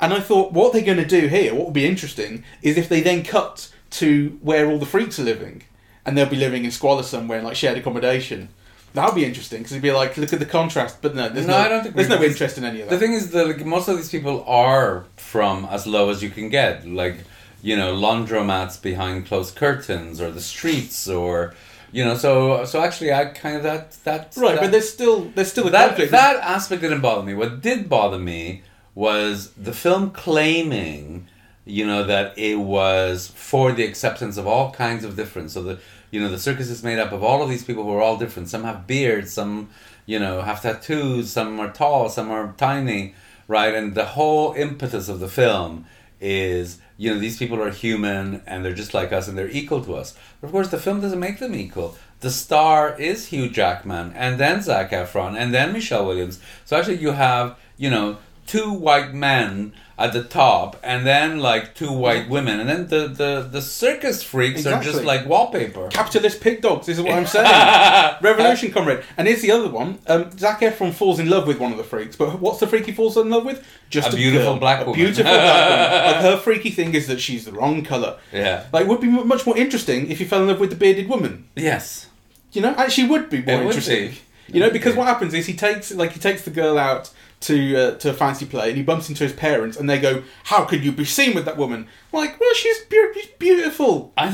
and 0.00 0.12
I 0.12 0.20
thought 0.20 0.52
what 0.52 0.72
they're 0.72 0.82
going 0.82 0.98
to 0.98 1.04
do 1.04 1.28
here, 1.28 1.54
what 1.54 1.66
would 1.66 1.74
be 1.74 1.86
interesting, 1.86 2.44
is 2.62 2.76
if 2.76 2.88
they 2.88 3.00
then 3.00 3.22
cut 3.22 3.70
to 3.90 4.38
where 4.42 4.68
all 4.68 4.78
the 4.78 4.86
freaks 4.86 5.18
are 5.18 5.24
living, 5.24 5.62
and 6.04 6.16
they'll 6.16 6.26
be 6.26 6.36
living 6.36 6.64
in 6.64 6.70
squalor 6.70 7.02
somewhere 7.02 7.38
in 7.38 7.44
like 7.44 7.56
shared 7.56 7.78
accommodation. 7.78 8.48
That 8.92 9.06
would 9.06 9.16
be 9.16 9.24
interesting 9.24 9.58
because 9.58 9.72
it'd 9.72 9.82
be 9.82 9.90
like, 9.90 10.16
look 10.16 10.32
at 10.32 10.38
the 10.38 10.46
contrast. 10.46 11.02
But 11.02 11.16
no, 11.16 11.28
there's 11.28 11.46
No, 11.46 11.54
no, 11.54 11.58
I 11.58 11.68
don't 11.68 11.82
think 11.82 11.96
there's 11.96 12.08
no 12.08 12.22
interest 12.22 12.58
in 12.58 12.64
any 12.64 12.80
of 12.80 12.88
that. 12.88 12.94
The 12.94 13.00
thing 13.04 13.14
is 13.14 13.30
that 13.32 13.46
like, 13.46 13.66
most 13.66 13.88
of 13.88 13.96
these 13.96 14.10
people 14.10 14.44
are 14.46 15.06
from 15.16 15.64
as 15.64 15.84
low 15.86 16.10
as 16.10 16.22
you 16.22 16.30
can 16.30 16.48
get, 16.48 16.86
like 16.86 17.16
you 17.60 17.76
know 17.76 17.94
laundromats 17.94 18.80
behind 18.80 19.26
closed 19.26 19.56
curtains 19.56 20.20
or 20.20 20.30
the 20.30 20.40
streets 20.40 21.08
or 21.08 21.54
you 21.94 22.04
know. 22.04 22.16
So 22.16 22.64
so 22.64 22.82
actually, 22.82 23.12
I 23.12 23.26
kind 23.26 23.56
of 23.56 23.62
that 23.62 23.92
that 24.04 24.34
right, 24.36 24.56
that, 24.56 24.60
but 24.60 24.72
there's 24.72 24.92
still 24.92 25.30
there's 25.34 25.50
still 25.50 25.68
a 25.68 25.70
that 25.70 25.88
conflict. 25.90 26.10
that 26.10 26.36
aspect 26.42 26.82
didn't 26.82 27.00
bother 27.00 27.22
me. 27.22 27.34
What 27.34 27.62
did 27.62 27.88
bother 27.88 28.18
me 28.18 28.62
was 28.94 29.50
the 29.52 29.72
film 29.72 30.10
claiming, 30.10 31.28
you 31.64 31.86
know, 31.86 32.04
that 32.04 32.36
it 32.36 32.56
was 32.56 33.28
for 33.28 33.72
the 33.72 33.84
acceptance 33.84 34.36
of 34.36 34.46
all 34.46 34.72
kinds 34.72 35.04
of 35.04 35.16
difference. 35.16 35.54
So 35.54 35.62
the 35.62 35.78
you 36.10 36.20
know 36.20 36.28
the 36.28 36.38
circus 36.38 36.68
is 36.68 36.82
made 36.82 36.98
up 36.98 37.12
of 37.12 37.22
all 37.22 37.42
of 37.42 37.48
these 37.48 37.64
people 37.64 37.84
who 37.84 37.92
are 37.92 38.02
all 38.02 38.18
different. 38.18 38.48
Some 38.48 38.64
have 38.64 38.88
beards, 38.88 39.32
some 39.32 39.70
you 40.04 40.18
know 40.18 40.42
have 40.42 40.62
tattoos, 40.62 41.30
some 41.30 41.60
are 41.60 41.72
tall, 41.72 42.08
some 42.08 42.30
are 42.30 42.54
tiny, 42.56 43.14
right? 43.46 43.72
And 43.72 43.94
the 43.94 44.04
whole 44.04 44.52
impetus 44.54 45.08
of 45.08 45.20
the 45.20 45.28
film 45.28 45.86
is 46.24 46.78
you 46.96 47.12
know 47.12 47.20
these 47.20 47.36
people 47.36 47.62
are 47.62 47.70
human 47.70 48.42
and 48.46 48.64
they're 48.64 48.72
just 48.72 48.94
like 48.94 49.12
us 49.12 49.28
and 49.28 49.36
they're 49.36 49.50
equal 49.50 49.84
to 49.84 49.94
us. 49.94 50.16
But 50.40 50.46
of 50.46 50.52
course, 50.52 50.68
the 50.68 50.78
film 50.78 51.00
doesn't 51.00 51.20
make 51.20 51.38
them 51.38 51.54
equal. 51.54 51.96
The 52.20 52.30
star 52.30 52.98
is 52.98 53.26
Hugh 53.26 53.50
Jackman 53.50 54.12
and 54.14 54.40
then 54.40 54.62
Zac 54.62 54.90
Efron 54.90 55.36
and 55.36 55.52
then 55.52 55.72
Michelle 55.72 56.06
Williams. 56.06 56.40
So 56.64 56.76
actually, 56.76 56.96
you 56.96 57.12
have 57.12 57.58
you 57.76 57.90
know 57.90 58.16
two 58.46 58.72
white 58.72 59.14
men 59.14 59.72
at 59.96 60.12
the 60.12 60.24
top 60.24 60.76
and 60.82 61.06
then 61.06 61.38
like 61.38 61.72
two 61.72 61.92
white 61.92 62.28
women 62.28 62.58
and 62.58 62.68
then 62.68 62.88
the 62.88 63.06
the, 63.06 63.48
the 63.48 63.62
circus 63.62 64.24
freaks 64.24 64.66
are 64.66 64.82
just 64.82 65.04
like 65.04 65.24
wallpaper. 65.26 65.88
Capitalist 65.88 66.40
pig 66.40 66.60
dogs 66.60 66.86
this 66.86 66.98
is 66.98 67.04
what 67.04 67.14
I'm 67.14 67.26
saying. 67.36 68.16
Revolution, 68.22 68.72
comrade. 68.72 69.04
And 69.16 69.28
here's 69.28 69.40
the 69.42 69.52
other 69.52 69.68
one. 69.70 69.98
Um, 70.08 70.36
Zac 70.36 70.60
Efron 70.62 70.92
falls 70.92 71.20
in 71.20 71.30
love 71.30 71.46
with 71.46 71.58
one 71.60 71.70
of 71.70 71.78
the 71.78 71.84
freaks, 71.84 72.16
but 72.16 72.40
what's 72.40 72.58
the 72.58 72.66
freak 72.66 72.86
he 72.86 72.92
falls 72.92 73.16
in 73.16 73.30
love 73.30 73.44
with? 73.44 73.64
Just 73.88 74.12
A 74.12 74.16
beautiful 74.16 74.52
girl. 74.54 74.60
black 74.60 74.80
a 74.80 74.84
woman. 74.84 74.98
beautiful 74.98 75.24
black 75.24 75.70
woman. 75.70 76.14
Like 76.14 76.22
her 76.22 76.36
freaky 76.38 76.70
thing 76.70 76.94
is 76.94 77.06
that 77.06 77.20
she's 77.20 77.44
the 77.44 77.52
wrong 77.52 77.84
color. 77.84 78.18
Yeah. 78.32 78.66
Like, 78.72 78.82
it 78.86 78.88
would 78.88 79.00
be 79.00 79.06
much 79.06 79.46
more 79.46 79.56
interesting 79.56 80.10
if 80.10 80.18
he 80.18 80.24
fell 80.24 80.42
in 80.42 80.48
love 80.48 80.58
with 80.60 80.70
the 80.70 80.76
bearded 80.76 81.08
woman. 81.08 81.46
Yes. 81.54 82.08
You 82.52 82.62
know, 82.62 82.74
actually, 82.76 83.08
would 83.08 83.30
be 83.30 83.42
more 83.42 83.62
It 83.62 83.66
interesting. 83.66 84.10
be. 84.10 84.18
You 84.48 84.60
know, 84.60 84.70
because 84.70 84.94
what 84.96 85.06
happens 85.06 85.32
is 85.34 85.46
he 85.46 85.54
takes 85.54 85.92
like 85.94 86.12
he 86.12 86.20
takes 86.20 86.42
the 86.42 86.50
girl 86.50 86.78
out 86.78 87.10
to 87.44 87.76
uh, 87.76 87.94
to 87.98 88.10
a 88.10 88.12
fancy 88.12 88.46
play 88.46 88.68
and 88.68 88.76
he 88.76 88.82
bumps 88.82 89.08
into 89.08 89.24
his 89.24 89.32
parents 89.32 89.76
and 89.76 89.88
they 89.88 89.98
go, 89.98 90.22
"How 90.44 90.64
could 90.64 90.84
you 90.84 90.92
be 90.92 91.04
seen 91.04 91.34
with 91.34 91.44
that 91.44 91.56
woman?" 91.56 91.86
Like, 92.12 92.38
well, 92.40 92.54
she's, 92.54 92.78
beau- 92.84 93.12
she's 93.14 93.26
beautiful. 93.38 94.12
I 94.18 94.30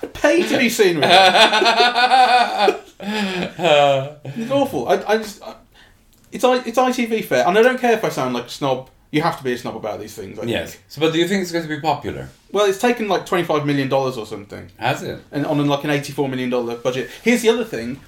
know. 0.00 0.08
Pay 0.14 0.42
to 0.48 0.58
be 0.58 0.68
seen 0.68 0.96
with 1.00 1.04
her. 1.10 2.84
It's 3.02 4.50
awful. 4.50 4.88
I, 4.88 4.94
I 5.06 5.16
just, 5.18 5.42
I, 5.42 5.54
it's 6.32 6.44
I, 6.44 6.56
it's 6.64 6.78
ITV 6.78 7.24
fare, 7.24 7.46
and 7.46 7.56
I 7.58 7.62
don't 7.62 7.80
care 7.80 7.92
if 7.92 8.04
I 8.04 8.08
sound 8.10 8.34
like 8.34 8.44
a 8.46 8.50
snob. 8.50 8.90
You 9.10 9.22
have 9.22 9.38
to 9.38 9.44
be 9.44 9.52
a 9.52 9.58
snob 9.58 9.74
about 9.74 9.98
these 10.00 10.14
things. 10.14 10.38
I 10.38 10.44
yes. 10.44 10.72
Think. 10.74 10.84
So, 10.88 11.00
but 11.00 11.12
do 11.12 11.18
you 11.18 11.26
think 11.26 11.42
it's 11.42 11.50
going 11.50 11.64
to 11.64 11.68
be 11.68 11.80
popular? 11.80 12.28
Well, 12.52 12.66
it's 12.66 12.78
taken 12.78 13.08
like 13.08 13.24
twenty 13.26 13.44
five 13.44 13.64
million 13.66 13.88
dollars 13.88 14.16
or 14.16 14.26
something, 14.26 14.70
Has 14.78 15.02
it? 15.02 15.20
and 15.32 15.46
on 15.46 15.66
like 15.66 15.82
an 15.84 15.90
eighty 15.90 16.12
four 16.12 16.28
million 16.28 16.50
dollar 16.50 16.76
budget. 16.76 17.10
Here's 17.22 17.42
the 17.42 17.48
other 17.48 17.64
thing. 17.64 18.00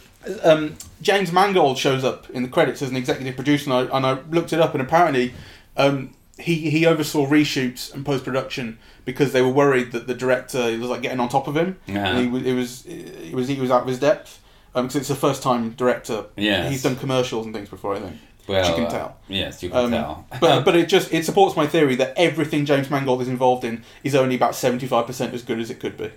Um, 0.42 0.76
James 1.00 1.32
Mangold 1.32 1.78
shows 1.78 2.04
up 2.04 2.30
in 2.30 2.42
the 2.42 2.48
credits 2.48 2.82
as 2.82 2.90
an 2.90 2.96
executive 2.96 3.34
producer, 3.34 3.70
and 3.72 3.90
I, 3.90 3.96
and 3.96 4.06
I 4.06 4.12
looked 4.30 4.52
it 4.52 4.60
up, 4.60 4.72
and 4.74 4.80
apparently 4.82 5.34
um, 5.76 6.14
he 6.38 6.70
he 6.70 6.86
oversaw 6.86 7.26
reshoots 7.26 7.92
and 7.92 8.04
post 8.06 8.24
production 8.24 8.78
because 9.04 9.32
they 9.32 9.42
were 9.42 9.50
worried 9.50 9.92
that 9.92 10.06
the 10.06 10.14
director 10.14 10.78
was 10.78 10.88
like 10.90 11.02
getting 11.02 11.20
on 11.20 11.28
top 11.28 11.48
of 11.48 11.56
him. 11.56 11.78
Yeah. 11.86 12.08
And 12.08 12.18
he 12.20 12.26
was 12.28 12.42
it 12.46 12.54
was 12.54 12.86
it 12.86 13.34
was 13.34 13.48
he 13.48 13.60
was 13.60 13.70
out 13.70 13.82
of 13.82 13.88
his 13.88 13.98
depth. 13.98 14.40
because 14.74 14.96
it's 14.96 15.10
a 15.10 15.16
first 15.16 15.42
time 15.42 15.70
director. 15.70 16.26
Yes. 16.36 16.70
he's 16.70 16.82
done 16.82 16.96
commercials 16.96 17.44
and 17.46 17.54
things 17.54 17.68
before. 17.68 17.94
I 17.96 18.00
think. 18.00 18.16
Well, 18.48 18.68
you 18.68 18.74
can 18.88 18.94
uh, 18.94 19.12
yes, 19.28 19.62
you 19.62 19.70
can 19.70 19.78
Um, 19.86 19.90
tell. 19.92 20.26
but 20.40 20.64
but 20.64 20.74
it 20.76 20.88
just 20.88 21.12
it 21.12 21.24
supports 21.24 21.56
my 21.56 21.66
theory 21.66 21.94
that 21.96 22.12
everything 22.16 22.64
James 22.64 22.90
Mangold 22.90 23.22
is 23.22 23.28
involved 23.28 23.64
in 23.64 23.84
is 24.02 24.14
only 24.14 24.34
about 24.34 24.54
seventy 24.54 24.86
five 24.86 25.06
percent 25.06 25.32
as 25.34 25.42
good 25.42 25.60
as 25.60 25.70
it 25.70 25.78
could 25.80 25.96
be. 25.96 26.10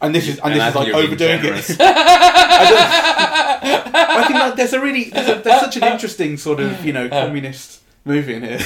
And 0.00 0.14
this 0.14 0.28
is 0.28 0.38
and, 0.38 0.52
And 0.52 0.60
this 0.60 0.68
is 0.68 0.74
like 0.74 0.84
think 0.84 0.86
you're 0.88 1.18
being 1.18 1.40
overdoing 1.40 1.54
it. 1.58 1.76
I, 1.80 2.68
don't- 2.70 3.94
I 3.94 4.24
think 4.26 4.38
that 4.38 4.56
there's 4.56 4.72
a 4.72 4.80
really 4.80 5.04
there's, 5.10 5.28
a, 5.28 5.34
there's 5.42 5.60
such 5.60 5.76
an 5.76 5.84
interesting 5.84 6.36
sort 6.36 6.60
of 6.60 6.84
you 6.84 6.92
know 6.92 7.08
communist 7.20 7.80
movie 8.04 8.34
in 8.34 8.42
here. 8.42 8.60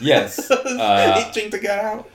yes. 0.00 0.50
Uh, 0.66 1.24
itching 1.28 1.50
to 1.50 1.58
get 1.58 1.78
out. 1.78 2.10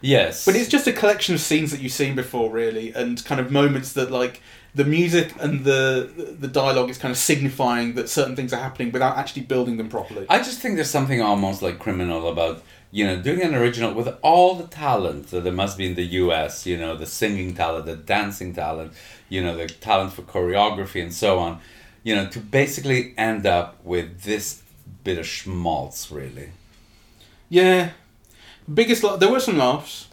yes. 0.00 0.44
But 0.44 0.54
it's 0.56 0.68
just 0.68 0.86
a 0.86 0.92
collection 0.92 1.34
of 1.34 1.40
scenes 1.40 1.70
that 1.72 1.80
you've 1.80 1.92
seen 1.92 2.14
before, 2.14 2.50
really, 2.50 2.92
and 2.92 3.22
kind 3.24 3.40
of 3.40 3.50
moments 3.50 3.92
that 3.94 4.10
like 4.10 4.40
the 4.74 4.84
music 4.84 5.32
and 5.40 5.64
the 5.64 6.36
the 6.38 6.48
dialogue 6.48 6.90
is 6.90 6.98
kind 6.98 7.12
of 7.12 7.18
signifying 7.18 7.94
that 7.94 8.08
certain 8.08 8.36
things 8.36 8.52
are 8.52 8.60
happening 8.60 8.92
without 8.92 9.16
actually 9.18 9.42
building 9.42 9.76
them 9.76 9.88
properly. 9.88 10.26
I 10.28 10.38
just 10.38 10.60
think 10.60 10.76
there's 10.76 10.90
something 10.90 11.20
almost 11.20 11.60
like 11.62 11.78
criminal 11.78 12.28
about 12.28 12.62
you 12.94 13.04
know 13.04 13.20
doing 13.20 13.42
an 13.42 13.56
original 13.56 13.92
with 13.92 14.08
all 14.22 14.54
the 14.54 14.68
talent 14.68 15.26
that 15.32 15.42
there 15.42 15.52
must 15.52 15.76
be 15.76 15.84
in 15.84 15.96
the 15.96 16.06
U.S. 16.22 16.64
You 16.64 16.78
know 16.78 16.96
the 16.96 17.06
singing 17.06 17.52
talent, 17.52 17.86
the 17.86 17.96
dancing 17.96 18.54
talent, 18.54 18.92
you 19.28 19.42
know 19.42 19.56
the 19.56 19.66
talent 19.66 20.12
for 20.12 20.22
choreography 20.22 21.02
and 21.02 21.12
so 21.12 21.40
on. 21.40 21.58
You 22.04 22.14
know 22.14 22.28
to 22.28 22.38
basically 22.38 23.12
end 23.18 23.46
up 23.46 23.84
with 23.84 24.20
this 24.20 24.62
bit 25.02 25.18
of 25.18 25.26
schmaltz, 25.26 26.12
really. 26.12 26.50
Yeah, 27.48 27.90
biggest 28.72 29.02
there 29.18 29.30
were 29.30 29.40
some 29.40 29.58
laughs. 29.58 30.06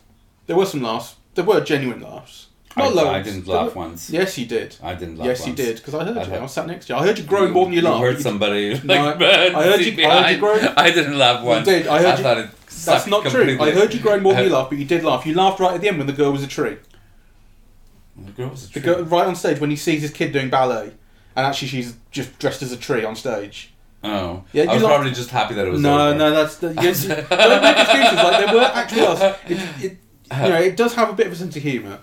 There 0.48 0.56
were 0.56 0.65
some 0.65 0.82
laughs. 0.82 1.17
There 1.36 1.46
were 1.46 1.62
genuine 1.62 2.02
laughs. 2.02 2.48
Not 2.78 2.88
I, 2.88 2.90
loads. 2.90 3.10
I 3.10 3.22
didn't 3.22 3.48
laugh 3.48 3.76
once. 3.76 4.10
Yes, 4.10 4.38
you 4.38 4.46
did. 4.46 4.76
I 4.82 4.94
didn't 4.94 5.18
laugh. 5.18 5.28
yes, 5.28 5.46
you 5.48 5.54
did 5.54 5.76
because 5.78 5.94
I 5.94 6.06
heard 6.06 6.18
I 6.18 6.24
you. 6.24 6.30
heard- 6.30 6.40
I 6.40 6.42
was 6.44 6.54
sat 6.54 6.68
next 6.68 6.86
to 6.88 6.94
you. 6.94 7.00
I 7.00 7.06
heard 7.06 7.18
you 7.20 7.26
groan 7.26 7.52
more 7.52 7.66
than 7.66 7.74
you 7.74 7.82
You 7.82 7.88
laughed. 7.88 8.04
heard 8.04 8.22
somebody 8.22 8.74
like 8.76 8.84
No, 8.86 8.96
I- 9.10 9.46
I 9.60 9.64
heard 9.64 9.82
you- 9.82 9.96
behind. 9.96 10.14
I 10.14 10.24
heard 10.28 10.32
you 10.36 10.40
groan. 10.40 10.74
I 10.78 10.92
didn't 10.92 11.18
laugh 11.18 11.44
once. 11.44 11.66
did. 11.68 11.88
I 11.88 12.02
heard 12.02 12.18
you- 12.18 12.24
thought 12.24 12.38
it 12.38 12.50
That's 12.86 13.08
not 13.08 13.26
true. 13.26 13.58
I 13.62 13.72
heard 13.72 13.94
you 13.94 14.00
groan 14.00 14.24
more 14.24 14.34
than 14.34 14.46
you 14.46 14.50
laughed, 14.52 14.70
but 14.70 14.80
you 14.80 14.86
did 14.86 15.04
laugh. 15.04 15.26
You 15.26 15.34
laughed 15.36 15.60
right 15.60 15.74
at 15.76 15.82
the 15.82 15.88
end 15.90 15.98
when 15.98 16.08
the 16.08 16.14
girl 16.14 16.32
was 16.32 16.44
a 16.44 16.48
tree. 16.48 16.78
The 18.18 18.32
girl 18.32 18.50
was 18.50 18.64
a 18.64 18.68
The 18.68 18.80
tree. 18.80 18.82
girl, 18.82 19.04
right 19.04 19.26
on 19.28 19.36
stage 19.36 19.60
when 19.60 19.70
he 19.70 19.76
sees 19.76 20.02
his 20.02 20.12
kid 20.12 20.32
doing 20.32 20.50
ballet, 20.50 20.92
and 21.36 21.46
actually 21.48 21.68
she's 21.70 21.96
just 22.12 22.38
dressed 22.40 22.62
as 22.62 22.72
a 22.72 22.78
tree 22.78 23.04
on 23.04 23.16
stage. 23.16 23.74
Oh, 24.04 24.44
Yeah, 24.52 24.64
I 24.64 24.66
you 24.66 24.72
was 24.74 24.84
laughed- 24.84 24.96
probably 24.96 25.12
just 25.12 25.30
happy 25.30 25.54
that 25.56 25.68
it 25.68 25.72
was 25.72 25.80
No, 25.82 26.08
over. 26.10 26.18
no, 26.18 26.32
that's 26.32 26.56
the, 26.58 26.74
yes, 26.82 27.06
don't 27.06 27.20
make 27.62 27.78
excuses. 27.78 28.14
Like 28.18 28.46
there 28.46 28.56
were 28.56 28.62
actually 28.62 29.02
laughs. 29.02 29.22
It, 29.48 29.60
it, 29.84 29.98
you 30.32 30.50
know, 30.50 30.56
it 30.60 30.76
does 30.78 30.96
have 30.96 31.10
a 31.10 31.14
bit 31.14 31.28
of 31.28 31.34
a 31.34 31.36
sense 31.36 31.56
of 31.56 31.62
humour. 31.64 32.00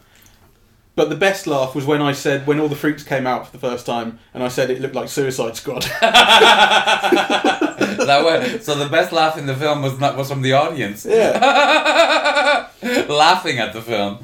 But 0.99 1.09
the 1.11 1.17
best 1.17 1.47
laugh 1.47 1.77
was 1.77 1.87
when 1.87 2.03
I 2.03 2.11
said 2.11 2.45
when 2.45 2.59
all 2.59 2.67
the 2.67 2.75
freaks 2.75 3.05
came 3.05 3.25
out 3.25 3.47
for 3.47 3.53
the 3.53 3.61
first 3.61 3.87
time, 3.87 4.19
and 4.35 4.43
I 4.43 4.49
said 4.49 4.69
it 4.69 4.81
looked 4.81 4.97
like 4.97 5.09
Suicide 5.09 5.55
Squad. 5.55 5.83
that 6.01 7.05
way, 8.27 8.59
so 8.59 8.75
the 8.75 8.89
best 8.89 9.13
laugh 9.13 9.39
in 9.39 9.47
the 9.47 9.55
film 9.55 9.83
was 9.83 10.01
not 10.01 10.17
was 10.17 10.29
from 10.29 10.43
the 10.43 10.55
audience 10.55 11.07
yeah. 11.07 12.67
laughing 13.09 13.61
at 13.61 13.75
the 13.75 13.81
film. 13.81 14.19